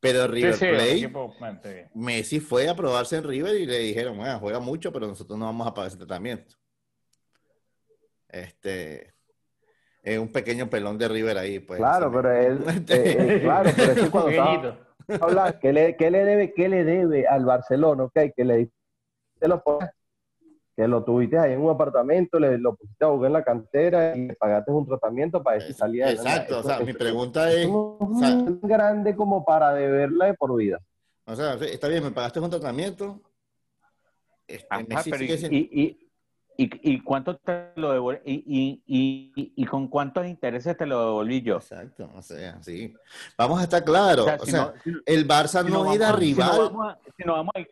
[0.00, 4.90] Pero River Plate, Messi fue a probarse en River y le dijeron, bueno, juega mucho,
[4.90, 6.54] pero nosotros no vamos a pagar ese tratamiento.
[8.32, 9.14] Este
[10.02, 11.78] es un pequeño pelón de River ahí, pues.
[11.78, 14.76] Claro, pero él, eh, eh, claro, pero es cuando
[15.20, 18.04] habla, ¿qué le, qué le debe, qué le debe al Barcelona?
[18.04, 18.70] Okay, que le
[19.40, 19.62] lo
[20.76, 24.16] que lo tuviste ahí en un apartamento, le lo pusiste a jugar en la cantera
[24.16, 26.10] y le pagaste un tratamiento para que saliera.
[26.10, 27.68] Exacto, o sea, mi pregunta es...
[27.68, 30.78] No es grande como para deberla de por vida.
[31.26, 33.20] O sea, está bien, me pagaste un tratamiento.
[34.46, 36.09] Este, y, ¿Y,
[37.04, 38.20] cuánto te lo devolví?
[38.24, 38.82] Y,
[39.56, 41.56] y, con cuántos intereses te lo devolví yo?
[41.56, 42.94] Exacto, o sea, sí.
[43.38, 44.26] Vamos a estar claros.
[44.40, 44.74] O sea,
[45.06, 46.50] el Barça no era rival.
[47.16, 47.64] Si nos, vamos a,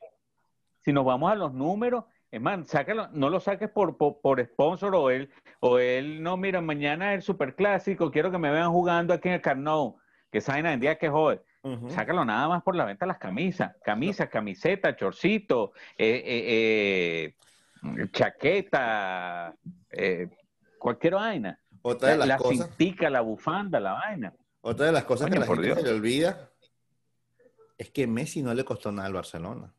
[0.80, 4.94] si nos vamos a los números, es más, sácalo, no lo saques por, por, sponsor
[4.94, 9.14] o él, o él, no, mira, mañana es el superclásico, quiero que me vean jugando
[9.14, 9.96] aquí en el Carnot,
[10.30, 11.42] que saben en día que joder.
[11.88, 17.34] Sácalo nada más por la venta de las camisas, camisas, camiseta, chorcito, eh, eh, eh
[18.12, 19.54] chaqueta,
[19.90, 20.28] eh,
[20.78, 21.60] cualquier vaina.
[21.82, 22.68] Otra de las la, cosas.
[22.68, 24.34] Cintica, la bufanda, la vaina.
[24.60, 26.50] Otra de las cosas que la gente se le olvida
[27.76, 29.72] es que Messi no le costó nada al Barcelona.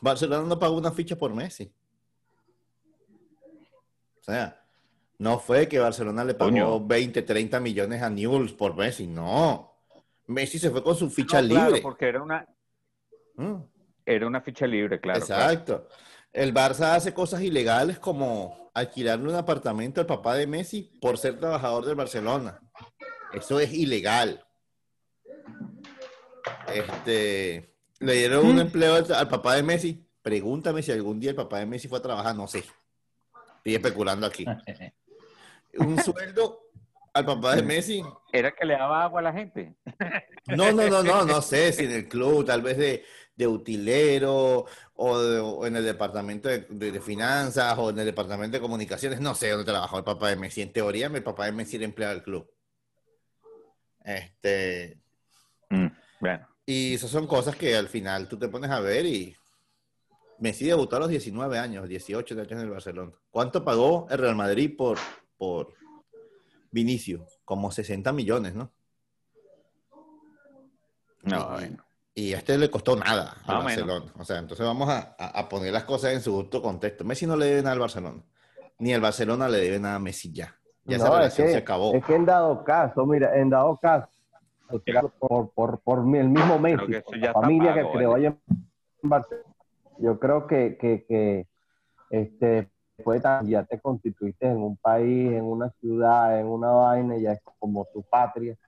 [0.00, 1.72] Barcelona no pagó una ficha por Messi.
[4.20, 4.62] O sea,
[5.18, 9.06] no fue que Barcelona le pagó 20, 30 millones a Newell's por Messi.
[9.06, 9.74] No.
[10.26, 11.80] Messi se fue con su ficha libre.
[11.80, 12.46] porque era una.
[13.36, 13.56] Mm.
[14.04, 15.18] Era una ficha libre, claro.
[15.18, 15.88] Exacto.
[16.32, 21.38] El Barça hace cosas ilegales como alquilarle un apartamento al papá de Messi por ser
[21.38, 22.60] trabajador del Barcelona.
[23.32, 24.44] Eso es ilegal.
[26.72, 30.06] Este, le dieron un empleo al, papá de Messi.
[30.22, 32.64] Pregúntame si algún día el papá de Messi fue a trabajar, no sé.
[33.56, 34.44] Estoy especulando aquí.
[35.78, 36.70] Un sueldo
[37.12, 38.02] al papá de Messi.
[38.32, 39.74] ¿Era que le daba agua a la gente?
[40.46, 43.04] No, no, no, no, no sé si en el club, tal vez de,
[43.40, 49.18] de utilero o, en el departamento de, finanzas o en el departamento de comunicaciones.
[49.18, 50.60] No sé dónde trabajó el papá de Messi.
[50.60, 52.50] En teoría, mi papá de Messi era empleado del club.
[54.04, 55.00] Este.
[55.70, 55.86] Mm,
[56.20, 56.48] bueno.
[56.66, 59.34] Y esas son cosas que al final tú te pones a ver y.
[60.38, 63.12] Messi debutó a los 19 años, 18 años en el Barcelona.
[63.30, 64.98] ¿Cuánto pagó el Real Madrid por,
[65.36, 65.74] por
[66.70, 67.26] Vinicio?
[67.44, 68.72] Como 60 millones, ¿no?
[71.22, 71.89] No, bueno.
[72.20, 74.12] Y a este le costó nada al Barcelona.
[74.18, 77.02] O sea, entonces vamos a, poner las cosas en su justo contexto.
[77.02, 78.22] Messi no le debe nada al Barcelona.
[78.78, 80.54] Ni el Barcelona le debe nada a Messi ya.
[80.84, 81.94] Ya esa relación se acabó.
[81.94, 84.06] Es que en dado caso, mira, en dado caso,
[85.18, 88.36] por, por, por el mismo Messi, la familia que creó allá
[89.02, 89.54] en Barcelona,
[89.98, 91.46] yo creo que, que, que
[92.10, 92.68] este,
[93.44, 97.86] ya te constituiste en un país, en una ciudad, en una vaina, ya es como
[97.94, 98.58] tu patria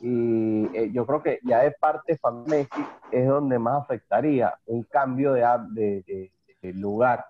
[0.00, 4.82] y eh, yo creo que ya de parte de Messi es donde más afectaría un
[4.84, 6.30] cambio de,
[6.60, 7.26] de, lugar,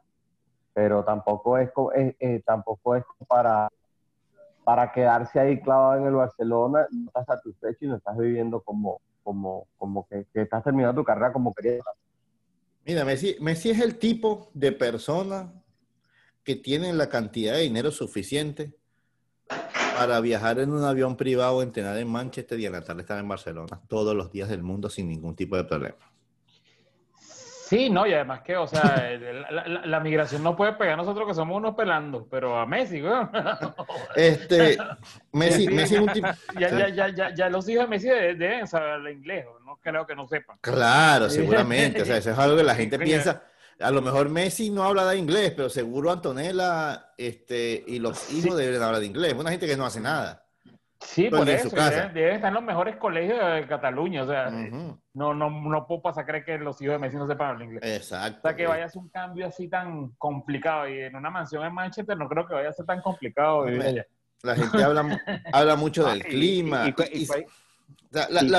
[0.72, 3.68] pero tampoco es, eh, tampoco es para,
[4.62, 9.00] para quedarse ahí clavado en el Barcelona, no estás satisfecho y no estás viviendo como,
[9.22, 11.84] como, como que, que estás terminando tu carrera como querías.
[12.86, 15.52] Mira, Messi, Messi es el tipo de persona
[16.44, 18.74] que tiene la cantidad de dinero suficiente
[19.96, 23.28] para viajar en un avión privado, entrenar en Manchester y en la tarde estar en
[23.28, 25.96] Barcelona todos los días del mundo sin ningún tipo de problema.
[27.66, 29.18] Sí, no, y además que, o sea,
[29.50, 33.14] la, migración no puede pegar a nosotros que somos unos pelando, pero a Messi, güey.
[34.14, 34.76] Este,
[35.32, 36.28] Messi, Messi es un tipo...
[36.58, 40.06] Ya, ya, ya, ya, ya los hijos de Messi deben saber el inglés, no creo
[40.06, 40.58] que no sepan.
[40.60, 43.42] Claro, seguramente, o sea, eso es algo que la gente piensa
[43.80, 48.56] a lo mejor Messi no habla de inglés, pero seguro Antonella este, y los hijos
[48.56, 49.34] deben hablar de inglés.
[49.34, 50.44] Una gente que no hace nada.
[51.00, 51.68] Sí, por eso.
[51.68, 54.22] Deben, estar en los mejores colegios de Cataluña.
[54.22, 57.26] O sea, no, no, no puedo pasar a creer que los hijos de Messi no
[57.26, 57.82] sepan hablar inglés.
[57.84, 58.38] Exacto.
[58.38, 60.88] O sea, que vaya a ser un cambio así tan complicado.
[60.88, 64.56] Y en una mansión en Manchester no creo que vaya a ser tan complicado La
[64.56, 65.20] gente habla,
[65.52, 66.86] habla mucho del clima.
[66.86, 66.94] lo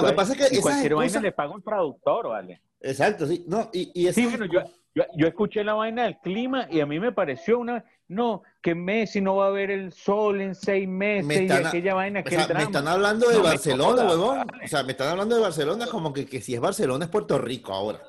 [0.05, 0.61] que pasa es que.
[0.61, 2.61] cualquier vaina le paga un traductor, ¿vale?
[2.81, 3.43] Exacto, sí.
[3.47, 4.61] No, y, y sí, bueno, yo,
[4.95, 7.83] yo, escuché la vaina del clima y a mí me pareció una.
[8.07, 12.23] No, que Messi no va a ver el sol en seis meses y aquella vaina
[12.23, 14.47] que Me están hablando de Barcelona, huevón.
[14.63, 17.37] O sea, me están hablando de Barcelona como que, que, si es Barcelona es Puerto
[17.37, 17.99] Rico ahora.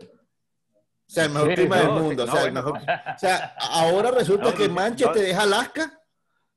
[0.00, 2.24] O sea, el mejor clima del mundo.
[2.24, 2.78] o, sea, el mejor...
[2.78, 6.00] o, sea, ahora resulta que Manchester es Alaska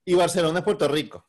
[0.06, 1.28] y Barcelona es Puerto Rico.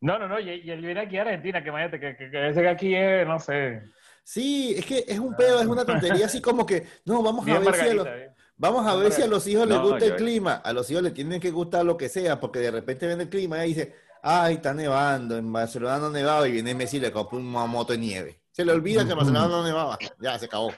[0.00, 2.68] No, no, no, y, él viene aquí a Argentina, que imagínate, que, que, que, que
[2.68, 3.82] aquí es, no sé.
[4.24, 7.58] Sí, es que es un pedo, es una tontería así como que, no, vamos a
[7.58, 8.08] ver si a los,
[8.56, 10.54] vamos a ver si a los hijos les gusta el clima.
[10.54, 13.28] A los hijos les tienen que gustar lo que sea, porque de repente ven el
[13.28, 17.12] clima y dice, ay, está nevando, en Barcelona no nevaba, y viene Messi y le
[17.12, 18.42] compra una moto de nieve.
[18.52, 20.70] Se le olvida que en Barcelona no nevaba, ya se acabó.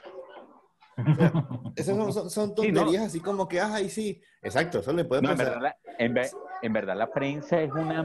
[1.75, 5.75] esas son, tonterías así como que, ay, sí, exacto, eso le puede pasar.
[5.99, 6.31] En verdad,
[6.61, 8.03] en, verdad, la prensa es una...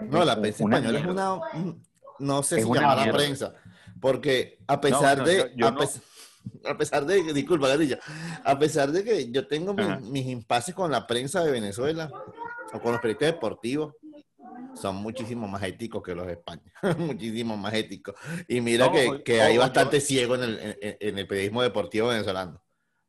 [0.00, 1.40] No, la prensa española es una...
[2.18, 3.54] No sé si llama la prensa,
[4.00, 5.52] porque a pesar de...
[6.64, 7.98] a, pesar, de, disculpa, Gatilla,
[8.44, 12.10] a pesar de que yo tengo mis, mis impases con la prensa de Venezuela
[12.72, 13.94] o con los periodistas deportivos,
[14.74, 18.14] son muchísimo más éticos que los de España, muchísimo más éticos.
[18.46, 18.90] Y mira
[19.24, 22.62] que, hay bastante ciego en el, en, el, periodismo deportivo venezolano.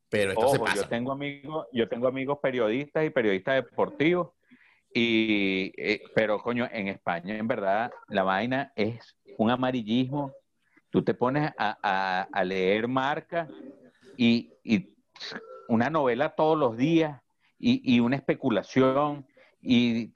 [0.09, 0.75] Pero esto se pasa.
[0.75, 4.29] Yo tengo amigos, yo tengo amigos periodistas y periodistas deportivos,
[4.91, 10.33] y, eh, pero coño, en España en verdad la vaina es un amarillismo.
[10.89, 13.47] Tú te pones a, a, leer marca
[14.17, 14.95] y, y,
[15.67, 17.21] una novela todos los días
[17.59, 19.27] y, y una especulación
[19.61, 20.11] y,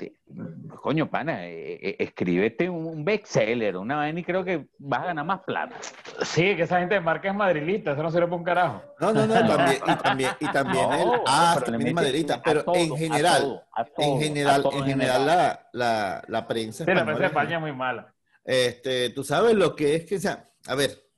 [0.82, 5.26] coño, pana, eh, eh, escríbete un bestseller, una vaina y creo que vas a ganar
[5.26, 5.76] más plata.
[6.22, 8.82] Sí, que esa gente de marca es madrilita, eso no sirve para un carajo.
[9.02, 12.96] No, no, no, también, y también, y también el ah, también es madrilita, pero en
[12.96, 13.64] general,
[13.98, 16.86] en general, en general la, la, la prensa.
[16.86, 18.14] Sí, la prensa de España es muy mala.
[18.46, 21.10] Este, tú sabes lo que es que, o sea, a ver,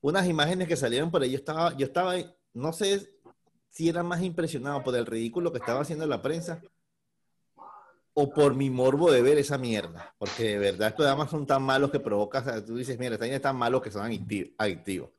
[0.00, 2.14] unas imágenes que salieron por ahí, yo estaba, yo estaba,
[2.52, 3.14] no sé
[3.70, 6.62] si era más impresionado por el ridículo que estaba haciendo la prensa
[8.12, 10.14] o por mi morbo de ver esa mierda.
[10.18, 13.56] Porque de verdad estos programas son tan malos que provocas, tú dices, mira, están tan
[13.56, 14.04] malos que son
[14.58, 15.10] adictivos.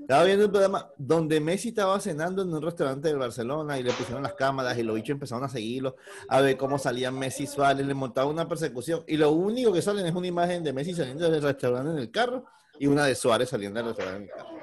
[0.00, 3.92] Estaba viendo un programa donde Messi estaba cenando en un restaurante de Barcelona y le
[3.92, 5.96] pusieron las cámaras y los bichos empezaron a seguirlo,
[6.28, 10.06] a ver cómo salían Messi Suárez, le montaban una persecución y lo único que salen
[10.06, 12.44] es una imagen de Messi saliendo del restaurante en el carro
[12.78, 14.58] y una de Suárez saliendo del restaurante en el carro.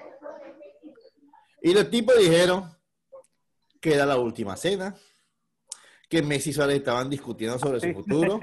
[1.62, 2.72] Y los tipos dijeron
[3.80, 4.96] que era la última cena,
[6.10, 8.40] que Messi y Suárez estaban discutiendo sobre su futuro,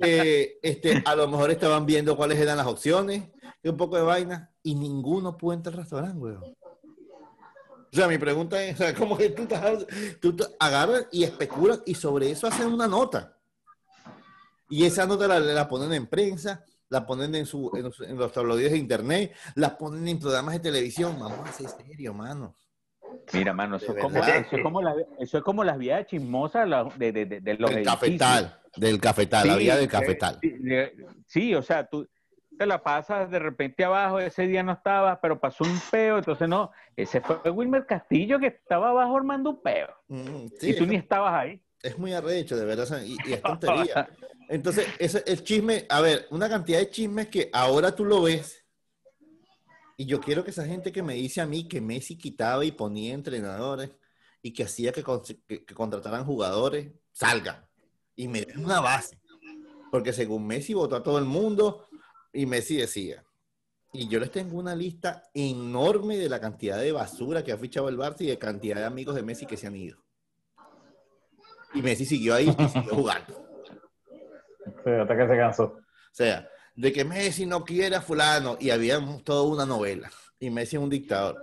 [0.00, 3.24] que este, a lo mejor estaban viendo cuáles eran las opciones,
[3.62, 6.42] y un poco de vaina, y ninguno pudo entrar al restaurante, weón.
[7.92, 9.46] O sea, mi pregunta es, ¿cómo que tú,
[10.20, 13.36] tú agarras y especulas y sobre eso hacen una nota?
[14.70, 18.72] Y esa nota la, ponen en prensa, la ponen en, su, en, en los tabloides
[18.72, 21.18] de internet, la ponen en programas de televisión.
[21.20, 22.56] Vamos a ser serio, mano.
[23.34, 27.70] Mira, mano, eso, es como, eso, es como, las vías chismosas de, de, de, los
[27.70, 30.38] del cafetal, del cafetal, la vía del cafetal.
[31.26, 32.08] Sí, o sea, tú
[32.58, 36.48] te la pasas de repente abajo, ese día no estaba, pero pasó un peo, entonces
[36.48, 39.88] no, ese fue Wilmer Castillo que estaba abajo armando un peo.
[40.08, 41.62] Mm, y tú ni estabas ahí.
[41.82, 44.08] Es muy arrecho, de verdad, y, y es tontería.
[44.48, 48.62] Entonces, ese, el chisme, a ver, una cantidad de chismes que ahora tú lo ves
[49.96, 52.72] y yo quiero que esa gente que me dice a mí que Messi quitaba y
[52.72, 53.90] ponía entrenadores
[54.42, 55.04] y que hacía que,
[55.74, 57.64] contrataran jugadores, salgan
[58.16, 59.20] y me den una base.
[59.90, 61.86] Porque según Messi votó a todo el mundo
[62.32, 63.24] y Messi decía.
[63.92, 67.88] Y yo les tengo una lista enorme de la cantidad de basura que ha fichado
[67.88, 70.02] el Barça y de cantidad de amigos de Messi que se han ido.
[71.74, 73.46] Y Messi siguió ahí y siguió jugando.
[74.84, 75.64] Sí, hasta que se cansó.
[75.64, 80.10] O sea, de que Messi no quiere a fulano y había toda una novela.
[80.38, 81.36] Y Messi es un dictador.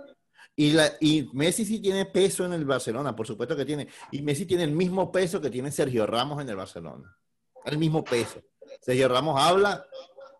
[0.56, 3.88] Y, la, y Messi sí tiene peso en el Barcelona, por supuesto que tiene.
[4.10, 7.16] Y Messi tiene el mismo peso que tiene Sergio Ramos en el Barcelona.
[7.64, 8.42] El mismo peso.
[8.80, 9.86] Sergio Ramos habla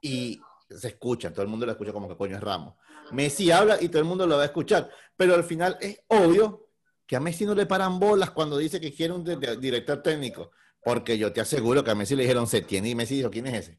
[0.01, 2.75] y se escucha, todo el mundo lo escucha como que coño es Ramos.
[3.13, 4.91] Messi habla y todo el mundo lo va a escuchar.
[5.17, 6.69] Pero al final es obvio
[7.07, 10.53] que a Messi no le paran bolas cuando dice que quiere un director técnico.
[10.83, 13.47] Porque yo te aseguro que a Messi le dijeron se tiene y Messi dijo, ¿quién
[13.49, 13.79] es ese?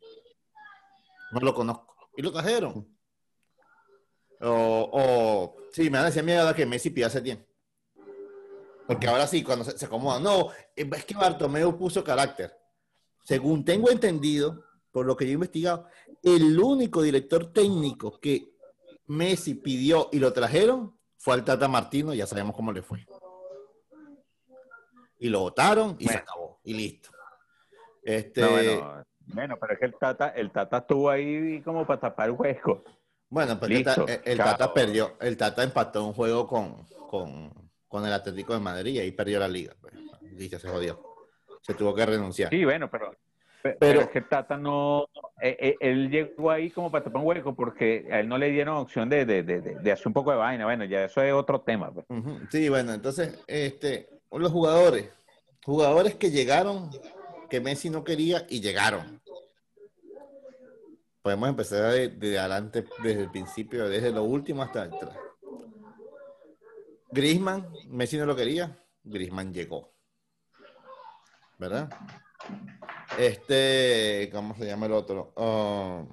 [1.31, 1.95] No lo conozco.
[2.15, 2.87] Y lo trajeron.
[4.41, 7.45] O, o sí, me han decía que Messi pide hace tiempo.
[8.85, 10.19] Porque ahora sí, cuando se, acomoda.
[10.19, 12.53] No, es que Bartomeu puso carácter.
[13.23, 15.87] Según tengo entendido, por lo que yo he investigado,
[16.23, 18.51] el único director técnico que
[19.07, 23.05] Messi pidió y lo trajeron fue al Tata Martino, ya sabemos cómo le fue.
[25.19, 26.59] Y lo votaron y se acabó.
[26.63, 27.11] Y listo.
[28.03, 28.41] Este,
[29.27, 32.83] bueno, pero es que el Tata, el Tata estuvo ahí como para tapar el hueco.
[33.29, 33.77] Bueno, porque
[34.25, 36.85] el, Tata perdió, el Tata empató un juego con,
[37.87, 39.73] con, el Atlético de Madrid y perdió la liga.
[39.79, 39.93] Pues.
[40.49, 40.99] se jodió.
[41.61, 42.49] Se tuvo que renunciar.
[42.49, 43.15] Sí, bueno, pero,
[43.79, 45.07] pero, es que Tata no,
[45.41, 48.49] eh, eh, él llegó ahí como para tapar un hueco porque a él no le
[48.49, 50.65] dieron opción de, de, hacer un poco de vaina.
[50.65, 51.91] Bueno, ya eso es otro tema.
[51.91, 52.05] Pues.
[52.51, 55.09] Sí, bueno, entonces, este, los jugadores,
[55.63, 56.89] jugadores que llegaron,
[57.49, 59.21] que Messi no quería y llegaron.
[61.21, 65.15] podemos empezar de, adelante, desde el principio, desde lo último hasta atrás.
[67.11, 69.93] Grisman, Messi no lo quería, Grisman llegó.
[71.57, 71.89] ¿Verdad?
[73.17, 75.33] Este, ¿cómo se llama el otro?
[75.35, 76.07] Oh,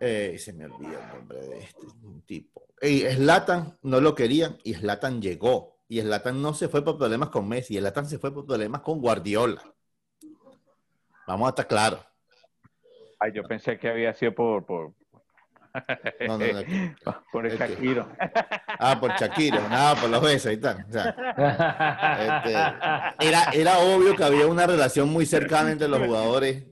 [0.00, 1.86] eh, se me olvida el nombre de este
[2.26, 2.68] tipo.
[2.80, 5.80] Y Slatan no lo quería y Slatan llegó.
[5.88, 9.00] Y Slatan no se fue por problemas con Messi, Slatan se fue por problemas con
[9.00, 9.62] Guardiola.
[11.26, 12.00] Vamos a estar claros.
[13.18, 14.94] Ay, yo pensé que había sido por, por,
[16.26, 16.46] no, no,
[17.06, 18.08] no, por el Shakiro.
[18.84, 20.84] Ah, por Shakiro, nada, por los besos y tal.
[20.88, 22.52] Este,
[23.20, 26.64] era, era obvio que había una relación muy cercana entre los jugadores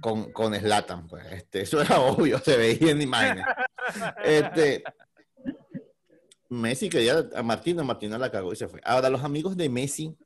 [0.00, 1.24] con, con Slatan, pues.
[1.30, 3.44] Este, eso era obvio, se veía en imágenes.
[4.24, 4.82] Este,
[6.48, 8.80] Messi quería a Martino, Martino la cagó y se fue.
[8.84, 10.16] Ahora, los amigos de Messi,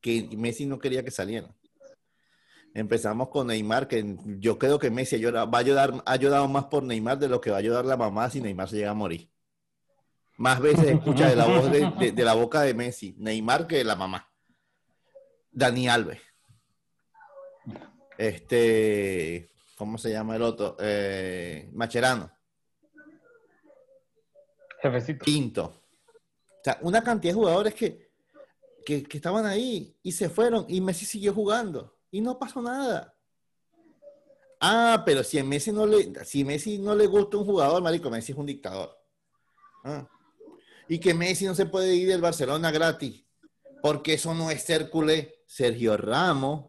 [0.00, 1.54] que Messi no quería que salieran.
[2.78, 6.84] Empezamos con Neymar, que yo creo que Messi va a ayudar, ha ayudado más por
[6.84, 9.28] Neymar de lo que va a ayudar la mamá si Neymar se llega a morir.
[10.36, 14.30] Más veces escucha de la voz de, la boca de Messi, Neymar que la mamá.
[15.50, 16.20] Dani Alves.
[18.16, 20.76] Este, ¿cómo se llama el otro?
[20.78, 22.30] Eh, Macherano.
[24.80, 25.24] Jefecito.
[25.24, 25.64] Quinto.
[25.64, 28.12] O sea, una cantidad de jugadores que,
[28.86, 33.14] que, que estaban ahí y se fueron y Messi siguió jugando y no pasó nada.
[34.60, 38.10] Ah, pero si a Messi no le, si Messi no le gusta un jugador, marico,
[38.10, 38.98] Messi es un dictador.
[39.84, 40.08] Ah.
[40.88, 43.24] Y que Messi no se puede ir del Barcelona gratis,
[43.82, 45.36] porque eso no es ser culé.
[45.46, 46.66] Sergio Ramos,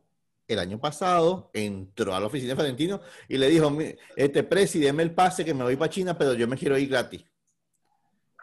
[0.47, 3.75] el año pasado, entró a la oficina de Valentino y le dijo,
[4.15, 6.89] este presi, deme el pase que me voy para China, pero yo me quiero ir
[6.89, 7.25] gratis.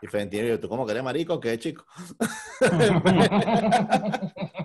[0.03, 1.41] Y Valentino dijo, ¿tú cómo querés, marico?
[1.41, 1.87] ¿Qué chico?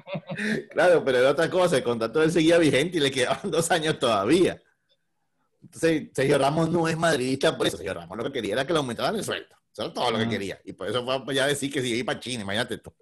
[0.70, 4.00] claro, pero era otra cosa, el contrato él seguía vigente y le quedaban dos años
[4.00, 4.62] todavía.
[5.62, 7.78] Entonces, Sergio Ramos no es madridista por eso.
[7.78, 9.56] Sergio Ramos lo que quería era que le aumentaran el sueldo.
[9.72, 10.60] Eso era todo lo que quería.
[10.66, 12.94] Y por eso fue ya decir que si iba para China, imagínate tú.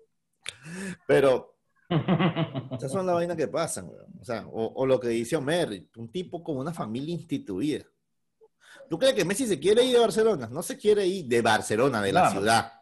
[1.08, 1.56] Pero
[2.72, 6.44] esas son las vainas que pasan, o, sea, o, lo que dice Omer, un tipo
[6.44, 7.84] con una familia instituida.
[8.90, 10.48] ¿Tú crees que Messi se quiere ir de Barcelona?
[10.52, 12.74] No se quiere ir de Barcelona, de la ciudad,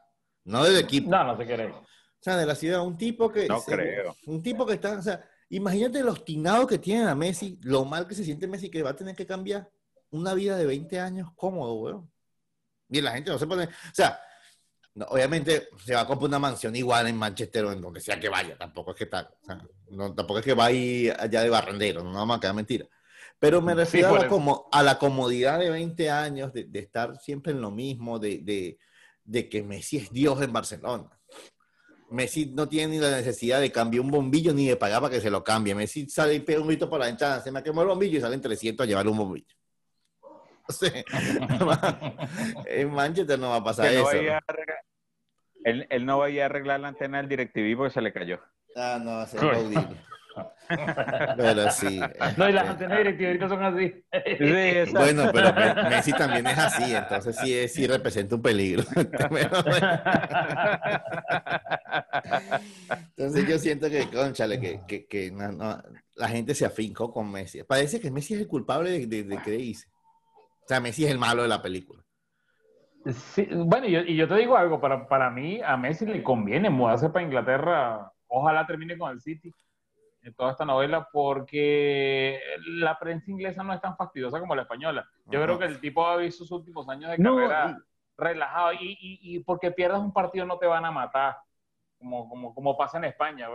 [0.46, 1.10] no del equipo.
[1.10, 1.74] No, no se quiere ir.
[2.20, 3.48] O sea, de la ciudad, un tipo que...
[3.48, 4.16] No creo.
[4.26, 8.08] Un tipo que está, o sea, imagínate los tinados que tiene a Messi, lo mal
[8.08, 9.70] que se siente Messi que va a tener que cambiar
[10.10, 12.12] una vida de 20 años cómodo, weón.
[12.90, 14.20] Y la gente no se pone, o sea,
[15.10, 18.30] obviamente se va a comprar una mansión igual en Manchester o en donde sea que
[18.30, 21.44] vaya, tampoco es que tal, o sea, no, tampoco es que va a ir allá
[21.44, 22.86] de barrendero, no vamos a quedar mentira.
[23.40, 27.18] Pero me refiero a, la como, a la comodidad de 20 años, de, de estar
[27.18, 28.80] siempre en lo mismo, de, de,
[29.24, 31.17] de que Messi es Dios en Barcelona.
[32.10, 35.22] Messi no tiene ni la necesidad de cambiar un bombillo ni de pagar para que
[35.22, 35.76] se lo cambie.
[35.76, 38.22] Messi sale y pega un grito por la ventana, se me quemó el bombillo y
[38.22, 39.48] salen 300 a llevar un bombillo.
[40.70, 40.92] O sea,
[42.66, 44.12] en Manchester no va a pasar eso.
[45.64, 48.42] él, no va a ir a arreglar la antena del DirecTV porque se le cayó.
[48.76, 49.98] Ah, no, va a ser audible.
[51.38, 52.00] Pero sí.
[52.36, 54.04] No, y las este, antenas directivas son así.
[54.92, 55.54] bueno, pero
[55.90, 58.84] Messi también es así, entonces sí, sí representa un peligro.
[63.18, 65.32] entonces yo siento que, conchale, que, que, que
[66.16, 67.64] la gente se afincó con Messi.
[67.64, 69.88] Parece que Messi es el culpable de, de, de que dice.
[70.64, 72.04] O sea, Messi es el malo de la película.
[73.14, 76.22] Sí, bueno, y yo, y yo te digo algo, para, para mí a Messi le
[76.22, 79.54] conviene mudarse para Inglaterra, ojalá termine con el City
[80.32, 85.08] toda esta novela porque la prensa inglesa no es tan fastidiosa como la española.
[85.26, 87.78] Yo creo que el tipo ha visto sus últimos años de carrera
[88.18, 91.38] relajado y, y, porque pierdas un partido no te van a matar,
[92.00, 93.48] como, como, como pasa en España.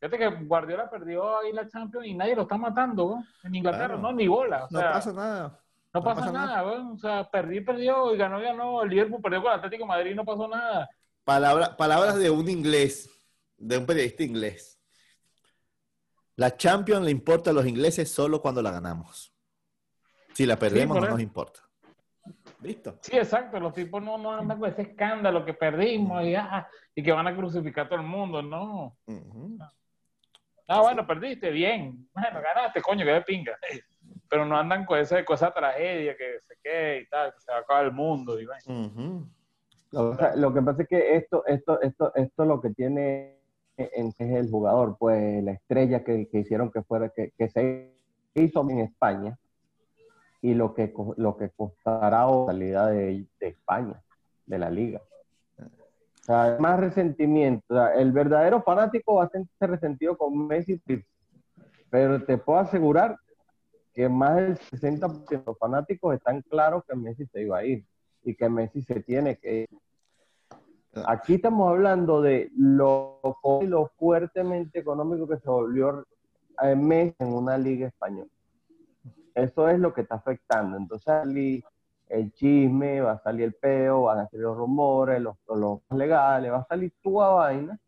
[0.00, 4.12] Fíjate que Guardiola perdió ahí la Champions y nadie lo está matando en Inglaterra, no,
[4.12, 4.66] ni bola.
[4.70, 5.58] no pasa nada.
[5.94, 8.82] No, pasa, nada, o sea, perdí, perdió y ganó, ganó.
[8.82, 10.88] El Liverpool perdió con el Atlético de Madrid y no pasó nada.
[11.22, 13.10] Palabra, palabras de un inglés,
[13.58, 14.71] de un periodista inglés.
[16.36, 19.34] La Champions le importa a los ingleses solo cuando la ganamos.
[20.32, 21.60] Si la perdemos no nos importa.
[22.62, 22.98] ¿Listo?
[23.02, 23.58] Sí, exacto.
[23.58, 27.26] Los tipos no, no andan con ese escándalo que perdimos y, ah, y que van
[27.26, 28.96] a crucificar a todo el mundo, no.
[30.68, 32.08] Ah, bueno, perdiste, bien.
[32.14, 33.58] Bueno, ganaste, coño, que de pinga.
[34.28, 37.52] Pero no andan con, esa, con esa tragedia que se quede y tal, que se
[37.52, 38.40] va a acabar el mundo.
[38.40, 38.46] Y
[39.90, 43.41] lo que pasa es que esto, esto, esto, esto lo que tiene
[43.94, 47.92] en es el jugador, pues la estrella que, hicieron que fuera, que, se
[48.34, 49.38] hizo en España
[50.40, 54.02] y lo que, lo que costará la salida de, España,
[54.46, 55.00] de la liga.
[55.58, 57.88] O sea, más resentimiento.
[57.90, 60.80] el verdadero fanático va a sentirse resentido con Messi,
[61.90, 63.16] pero te puedo asegurar
[63.92, 67.84] que más del 60% de los fanáticos están claros que Messi se iba a ir
[68.24, 69.68] y que Messi se tiene que ir.
[71.06, 73.20] Aquí estamos hablando de lo,
[73.62, 76.06] lo fuertemente económico que se volvió
[76.62, 78.30] eh, Messi en una liga española.
[79.34, 80.76] Eso es lo que está afectando.
[80.76, 81.62] Entonces,
[82.08, 86.52] el chisme, va a salir el peo, van a salir los rumores, los, los legales,
[86.52, 87.78] va a salir toda vaina.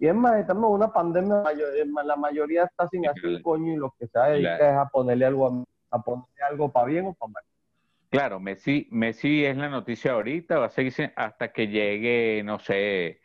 [0.00, 1.44] Y es más, estamos en una pandemia,
[2.04, 5.64] la mayoría está sin hacer coño y lo que se dedica es a ponerle algo,
[5.90, 7.42] a, ponerle algo para bien o para mal.
[8.10, 13.20] Claro, Messi, Messi es la noticia ahorita, va a seguir hasta que llegue, no sé,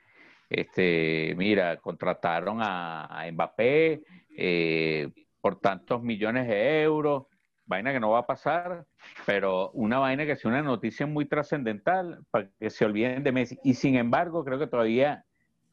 [0.49, 4.03] este, mira, contrataron a, Mbappé
[4.37, 5.09] eh,
[5.39, 7.27] por tantos millones de euros,
[7.65, 8.85] vaina que no va a pasar,
[9.25, 13.59] pero una vaina que sea una noticia muy trascendental para que se olviden de Messi.
[13.63, 15.25] Y sin embargo, creo que todavía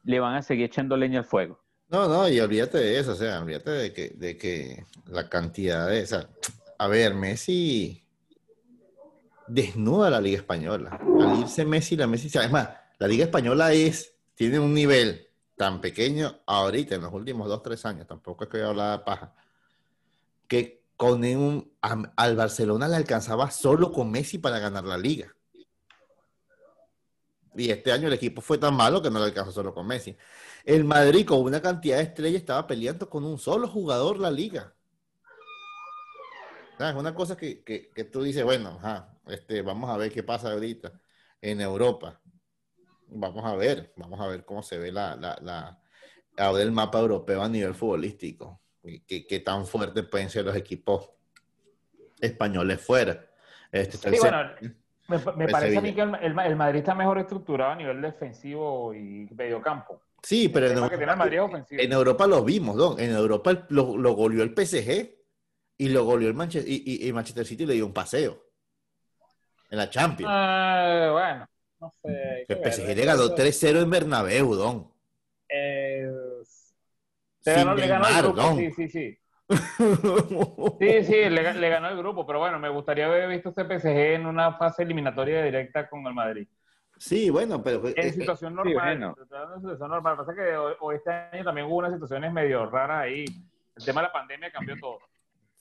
[0.03, 1.61] le van a seguir echando leña al fuego.
[1.89, 5.89] No, no, y olvídate de eso, o sea, olvídate de que, de que la cantidad
[5.89, 6.29] de, esa
[6.81, 8.03] a ver, Messi
[9.53, 10.99] desnuda la Liga Española.
[11.19, 15.27] Al irse Messi, la Messi, además, la Liga Española es, tiene un nivel
[15.57, 19.33] tan pequeño ahorita, en los últimos dos, tres años, tampoco es que voy a paja,
[20.47, 25.35] que con un, al Barcelona le alcanzaba solo con Messi para ganar la liga.
[27.55, 30.15] Y este año el equipo fue tan malo que no le alcanzó solo con Messi.
[30.63, 34.73] El Madrid con una cantidad de estrellas estaba peleando con un solo jugador la liga.
[36.89, 38.79] Es una cosa que, tú dices, bueno,
[39.27, 40.91] este, vamos a ver qué pasa ahorita
[41.41, 42.19] en Europa.
[43.07, 45.79] Vamos a ver, vamos a ver cómo se ve la, la,
[46.37, 48.61] ahora el mapa europeo a nivel futbolístico.
[48.81, 51.11] Qué, qué tan fuertes pueden ser los equipos
[52.19, 53.27] españoles fuera.
[53.71, 54.51] Este, sí, bueno,
[55.07, 60.01] me, parece a mí que el, Madrid está mejor estructurado a nivel defensivo y mediocampo.
[60.23, 62.99] Sí, pero en Europa, en Europa, lo vimos, Don.
[62.99, 65.20] En Europa lo, lo goleó el PSG
[65.81, 68.39] y lo goleó el Manchester, y, Manchester City le dio un paseo.
[69.71, 70.31] En la Champions.
[70.31, 71.47] Ah, bueno,
[71.79, 72.45] no sé.
[72.47, 74.93] El PSG le ganó 3-0 en Bernabéu, Don.
[75.49, 76.07] Eh,
[77.43, 79.17] ganó, le ganó el grupo, sí, sí, sí.
[80.79, 84.27] Sí, sí, le, ganó el grupo, pero bueno, me gustaría haber visto este PSG en
[84.27, 86.47] una fase eliminatoria directa con el Madrid.
[86.95, 87.87] Sí, bueno, pero...
[87.87, 90.15] En eh, situación normal, en situación normal.
[90.15, 93.25] Pasa que hoy, este año también hubo unas situaciones medio raras ahí.
[93.75, 94.99] El tema de la pandemia cambió todo.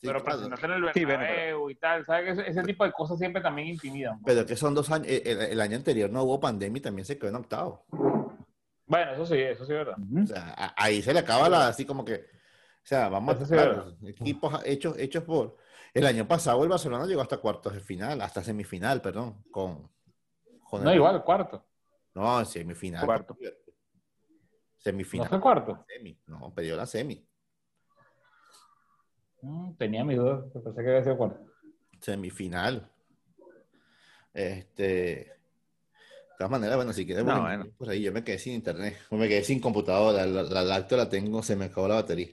[0.01, 0.39] Pero claro.
[0.39, 2.39] presentarse en el Bernabéu y tal, ¿sabes?
[2.39, 4.21] Ese, ese, tipo de cosas siempre también intimidan.
[4.25, 7.31] Pero que son dos años, el, año anterior no hubo pandemia y también se quedó
[7.31, 7.85] en octavo.
[8.87, 9.97] Bueno, eso sí, eso sí es verdad.
[10.23, 12.41] O sea, ahí se le acaba la, así como que
[12.83, 15.57] o sea, vamos a ver equipos hechos, hechos por...
[15.93, 19.91] El año pasado el Barcelona llegó hasta cuartos de final, hasta semifinal, perdón, con...
[20.73, 21.67] no, igual, cuarto.
[22.15, 23.05] No, semifinal.
[23.05, 23.37] Cuarto.
[24.79, 25.25] Semifinal.
[25.25, 25.85] ¿No fue cuarto?
[25.87, 26.19] Semi.
[26.27, 27.27] No, perdió la semi.
[29.43, 31.41] Mm, tenía mis dudas, pensé que había sido cuarto.
[32.01, 32.89] Semifinal.
[34.35, 34.83] Este...
[36.41, 37.67] De todas maneras, bueno, si quieres, no, bueno.
[37.77, 41.09] por ahí yo me quedé sin internet, me quedé sin computadora, la, la, la, la
[41.11, 42.29] tengo, se me acabó la batería.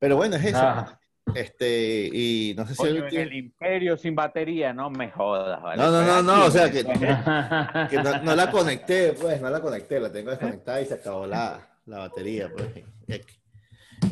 [0.00, 0.58] Pero bueno, es eso.
[0.60, 0.98] Ah.
[1.34, 5.60] Este, y no sé si el, imperio sin batería, no me jodas.
[5.60, 5.82] ¿vale?
[5.82, 6.84] No, no, no, no, o sea que,
[7.90, 11.60] que no, la conecté, pues, no la conecté, la tengo desconectada y se acabó la,
[11.86, 13.22] la batería, pues.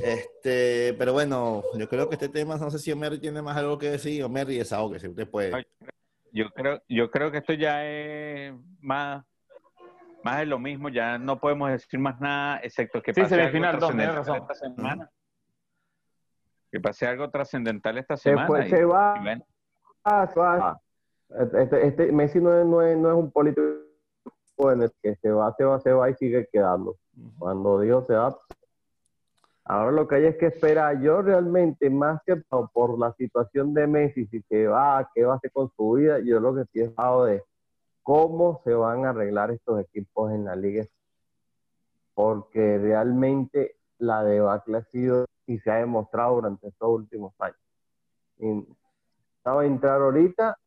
[0.02, 3.78] Este, pero bueno, yo creo que este tema, no sé si Omer tiene más algo
[3.78, 5.66] que decir, Omer y que si usted puede.
[6.32, 9.24] Yo creo, yo creo que esto ya es más,
[10.24, 13.52] más de lo mismo, ya no podemos decir más nada, excepto que sí, pase algo
[13.52, 14.36] final, razón.
[14.36, 15.10] esta semana
[16.74, 18.40] que pase algo trascendental esta semana.
[18.42, 19.14] Después se va.
[20.02, 20.76] Ah,
[21.54, 23.62] este, este, Messi no es, no, es, no es un político
[25.00, 26.96] que se va, se va, se va y sigue quedando.
[27.38, 28.36] Cuando Dios se va.
[29.66, 31.00] Ahora lo que hay es que esperar.
[31.00, 35.36] Yo realmente, más que por la situación de Messi, si se va, qué va a
[35.36, 37.42] hacer con su vida, yo lo que estoy pensado de
[38.02, 40.84] cómo se van a arreglar estos equipos en la liga.
[42.14, 47.56] Porque realmente la debacle ha sido y se ha demostrado durante estos últimos años.
[48.38, 48.66] Y
[49.38, 50.58] estaba a entrar ahorita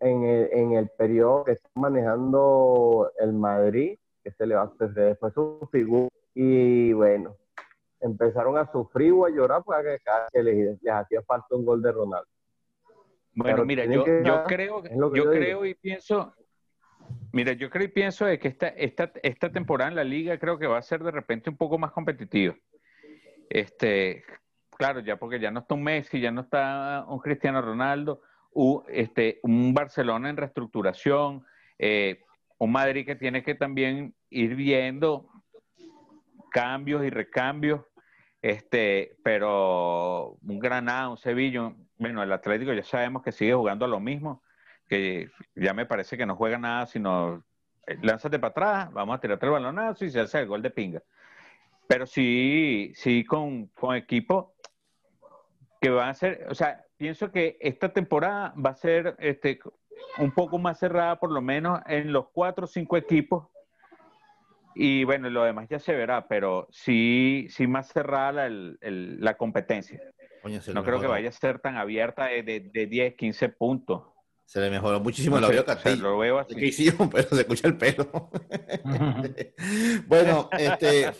[0.00, 4.64] en el, en el periodo que está manejando el Madrid, que se le va a
[4.64, 7.36] hacer después su figura, y bueno,
[8.00, 11.82] empezaron a sufrir o a llorar porque cada que les, les hacía falta un gol
[11.82, 12.28] de Ronaldo.
[13.34, 16.34] Bueno, mira, yo, yo creo, yo, yo creo y pienso,
[17.32, 20.58] mira, yo creo y pienso de que esta, esta, esta temporada en la liga creo
[20.58, 22.56] que va a ser de repente un poco más competitiva.
[23.48, 24.24] Este,
[24.76, 28.22] claro, ya porque ya no está un Messi, ya no está un Cristiano Ronaldo,
[28.88, 31.44] este, un Barcelona en reestructuración,
[31.78, 32.24] eh,
[32.58, 35.28] un Madrid que tiene que también ir viendo
[36.50, 37.82] cambios y recambios,
[38.42, 43.88] este, pero un Granada, un Sevilla, bueno, el Atlético ya sabemos que sigue jugando a
[43.88, 44.42] lo mismo,
[44.88, 47.44] que ya me parece que no juega nada, sino
[47.86, 50.70] eh, lánzate para atrás, vamos a tirarte el balonazo y se hace el gol de
[50.70, 51.02] pinga.
[51.86, 54.54] Pero sí, sí con, con equipo
[55.80, 59.58] que van a ser, o sea, pienso que esta temporada va a ser este,
[60.18, 63.46] un poco más cerrada, por lo menos en los cuatro o cinco equipos.
[64.80, 70.00] Y bueno, lo demás ya se verá, pero sí, sí más cerrada la, competencia.
[70.72, 74.04] no creo que vaya a ser tan abierta de, de, 10, 15 puntos.
[74.44, 75.64] Se le mejoró muchísimo lo veo
[75.96, 76.54] Lo veo así.
[76.54, 77.08] ¿Qué hicimos?
[77.12, 78.08] Pero se escucha el pelo.
[80.06, 81.10] bueno, este,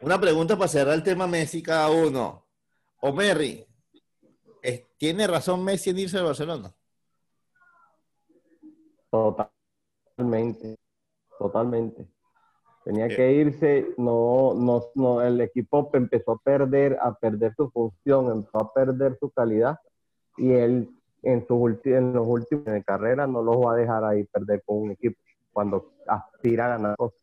[0.00, 2.44] una pregunta para cerrar el tema Messi cada uno.
[2.98, 3.64] O Merry,
[4.98, 6.74] ¿tiene razón Messi en irse de Barcelona?
[9.08, 10.74] Totalmente,
[11.38, 12.13] totalmente.
[12.84, 18.30] Tenía que irse, no, no, no, el equipo empezó a perder, a perder su función,
[18.30, 19.78] empezó a perder su calidad
[20.36, 20.90] y él
[21.22, 24.82] en, sus en los últimos de carrera no los va a dejar ahí perder con
[24.82, 25.18] un equipo
[25.50, 27.18] cuando aspira a ganar cosas.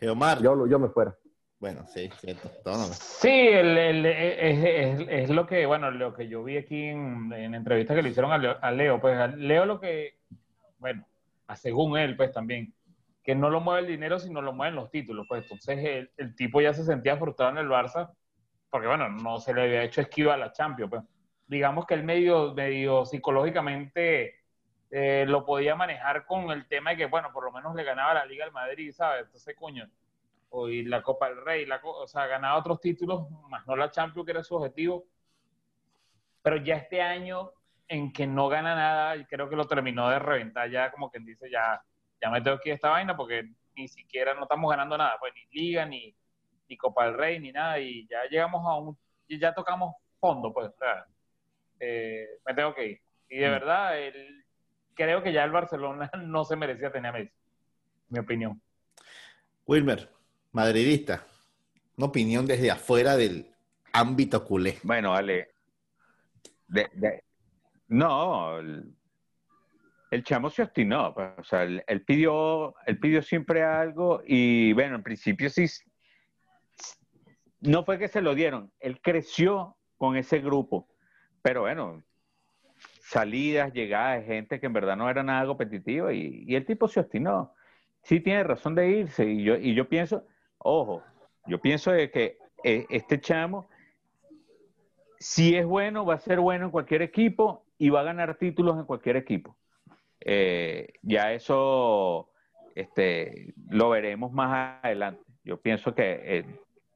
[0.00, 0.42] Geomar.
[0.42, 1.14] Yo, yo me fuera.
[1.60, 2.50] Bueno, sí, cierto.
[2.98, 7.94] Sí, el, es, es, lo que, bueno, lo que yo vi aquí en, en entrevista
[7.94, 10.16] que le hicieron a Leo, a Leo, pues a Leo lo que,
[10.80, 11.06] bueno,
[11.54, 12.74] según él, pues también,
[13.22, 16.60] que no lo mueve el dinero, sino lo mueven los títulos, pues entonces el, tipo
[16.60, 18.12] ya se sentía frustrado en el Barça,
[18.70, 21.02] porque bueno, no se le había hecho esquiva a la Champions, pues
[21.46, 24.42] digamos que él medio, medio psicológicamente
[24.90, 28.14] eh, lo podía manejar con el tema de que, bueno, por lo menos le ganaba
[28.14, 29.24] la Liga al Madrid, ¿sabes?
[29.26, 29.88] Entonces, coño,
[30.68, 34.26] y la Copa del Rey, la, o sea, ganaba otros títulos, más no la Champions,
[34.26, 35.06] que era su objetivo.
[36.42, 37.52] Pero ya este año,
[37.88, 41.50] en que no gana nada, creo que lo terminó de reventar ya, como quien dice,
[41.50, 41.82] ya,
[42.22, 45.32] ya me tengo que ir esta vaina porque ni siquiera no estamos ganando nada, pues
[45.34, 46.14] ni Liga, ni,
[46.68, 48.96] ni Copa del Rey, ni nada, y ya llegamos a un,
[49.28, 51.04] ya tocamos fondo, pues, o sea,
[51.80, 53.00] eh, me tengo que ir.
[53.28, 53.50] Y de mm.
[53.50, 54.44] verdad, el,
[54.94, 57.34] creo que ya el Barcelona no se merecía tener a Messi,
[58.08, 58.62] mi opinión.
[59.66, 60.08] Wilmer
[60.52, 61.24] madridista,
[61.96, 63.50] una opinión desde afuera del
[63.92, 64.78] ámbito culé.
[64.82, 65.48] Bueno, vale.
[67.88, 68.60] no,
[70.12, 71.14] el, chamo se obstinó.
[71.14, 75.66] Pues, o sea, él, pidió, él pidió siempre algo y bueno, en principio sí.
[77.60, 80.88] No fue que se lo dieron, él creció con ese grupo.
[81.42, 82.02] Pero bueno,
[83.00, 87.00] salidas, llegadas gente que en verdad no era nada competitivo y, y el tipo se
[87.00, 87.54] obstinó.
[88.02, 90.26] Sí tiene razón de irse y yo, y yo pienso,
[90.64, 91.02] Ojo,
[91.46, 93.68] yo pienso de que eh, este chamo,
[95.18, 98.78] si es bueno, va a ser bueno en cualquier equipo y va a ganar títulos
[98.78, 99.56] en cualquier equipo.
[100.24, 102.30] Eh, ya eso
[102.74, 105.22] este, lo veremos más adelante.
[105.44, 106.44] Yo pienso que eh,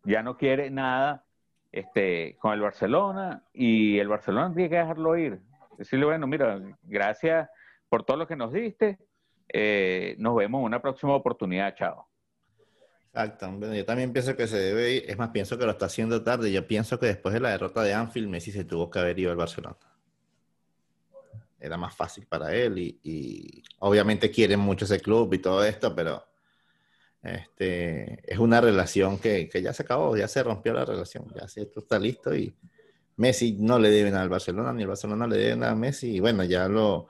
[0.04, 1.24] ya no quiere nada
[1.72, 5.40] este, con el Barcelona y el Barcelona tiene que dejarlo ir.
[5.76, 7.48] Decirle, bueno, mira, gracias
[7.88, 8.98] por todo lo que nos diste.
[10.18, 11.74] nos vemos en una próxima oportunidad.
[11.74, 12.06] Chao.
[13.16, 13.74] Exacto.
[13.74, 15.04] yo también pienso que se debe ir.
[15.08, 16.52] Es más, pienso que lo está haciendo tarde.
[16.52, 19.30] Yo pienso que después de la derrota de Anfield, Messi se tuvo que haber ido
[19.30, 19.76] al Barcelona.
[21.66, 26.24] Era más fácil para él y, obviamente quieren mucho ese club y todo esto, pero
[27.22, 31.44] este, es una relación que, que, ya se acabó, ya se rompió la relación, ya
[31.44, 32.54] esto está listo y
[33.16, 36.16] Messi no le debe nada al Barcelona, ni el Barcelona le debe nada a Messi
[36.16, 37.08] y bueno, ya lo,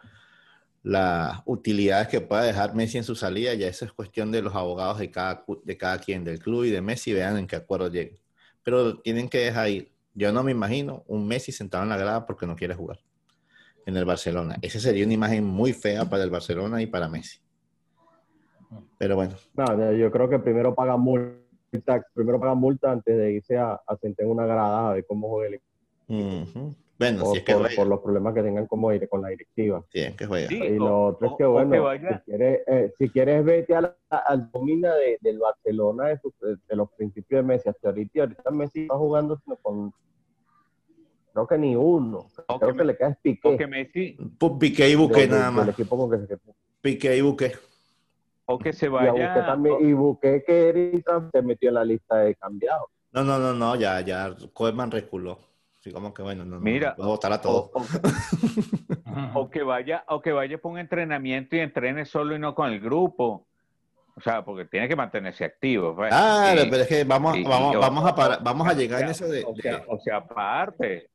[0.82, 4.54] las utilidades que pueda dejar Messi en su salida, ya eso es cuestión de los
[4.54, 7.90] abogados de cada, de cada quien, del club y de Messi, vean en qué acuerdo
[7.90, 8.18] lleguen.
[8.62, 9.92] Pero tienen que dejar ir.
[10.14, 13.00] Yo no me imagino un Messi sentado en la grada porque no quiere jugar
[13.86, 14.56] en el Barcelona.
[14.60, 17.38] Esa sería una imagen muy fea para el Barcelona y para Messi.
[18.98, 19.36] Pero bueno.
[19.92, 24.32] yo creo que primero paga multa, primero paga multa antes de irse a, sentar en
[24.32, 26.76] una grada a ver cómo juega el equipo.
[26.98, 29.84] Bueno, por, si es que por, los problemas que tengan como ir con la directiva.
[29.92, 30.52] Sí, es que juega.
[30.52, 35.18] y lo otro es que, bueno, si, quieres, eh, si quieres vete al domina de,
[35.20, 36.18] del Barcelona de,
[36.66, 38.20] de, los principios de Messi hasta ahorita.
[38.22, 39.92] Ahorita Messi está jugando con
[41.36, 42.26] creo que ni uno.
[42.58, 43.40] creo que, le queda es Piqué.
[43.42, 44.16] Porque Messi...
[44.38, 45.64] Pues Piqué y Buqué nada más.
[45.64, 46.38] El equipo con que se
[46.80, 47.52] Piqué y Buqué.
[48.46, 49.10] O que se vaya...
[49.10, 52.88] Y, Buqué también, y Buqué que se metió en la lista de cambiados.
[53.12, 55.38] No, no, no, no, ya, ya Koeman reculó
[55.92, 57.70] como que bueno, no, Mira, no, votar a todos.
[59.34, 62.70] O, que vaya, o que vaya por un entrenamiento y entrene solo y no con
[62.70, 63.46] el grupo.
[64.14, 65.96] O sea, porque tiene que mantenerse activo.
[65.96, 66.10] Pues.
[66.10, 69.42] Claro, pero es que vamos, vamos, vamos, a vamos a llegar en eso de.
[69.42, 71.08] O sea, o sea aparte.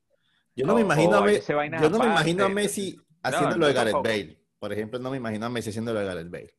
[0.56, 3.74] Yo no, me imagino, a, Messi, yo no me imagino a Messi haciendo lo de
[3.74, 4.38] Gareth Bale.
[4.60, 6.54] Por ejemplo, no me imagino a Messi haciendo lo de Gareth Bale.